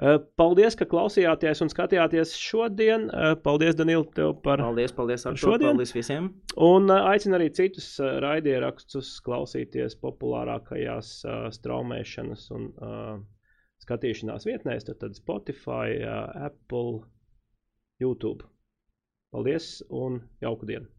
[0.00, 3.08] Uh, paldies, ka klausījāties un skatījāties šodien.
[3.10, 5.74] Uh, paldies, Danil, tev par paldies, paldies, Artur, šodien.
[5.74, 6.32] Paldies visiem.
[6.56, 13.14] Un uh, aicinu arī citus uh, raidierakstus klausīties populārākajās uh, straumēšanas un uh,
[13.86, 17.04] skatīšanās vietnēs, tad, tad Spotify, uh, Apple,
[18.02, 18.48] YouTube.
[19.32, 20.95] Paldies un jauku dienu!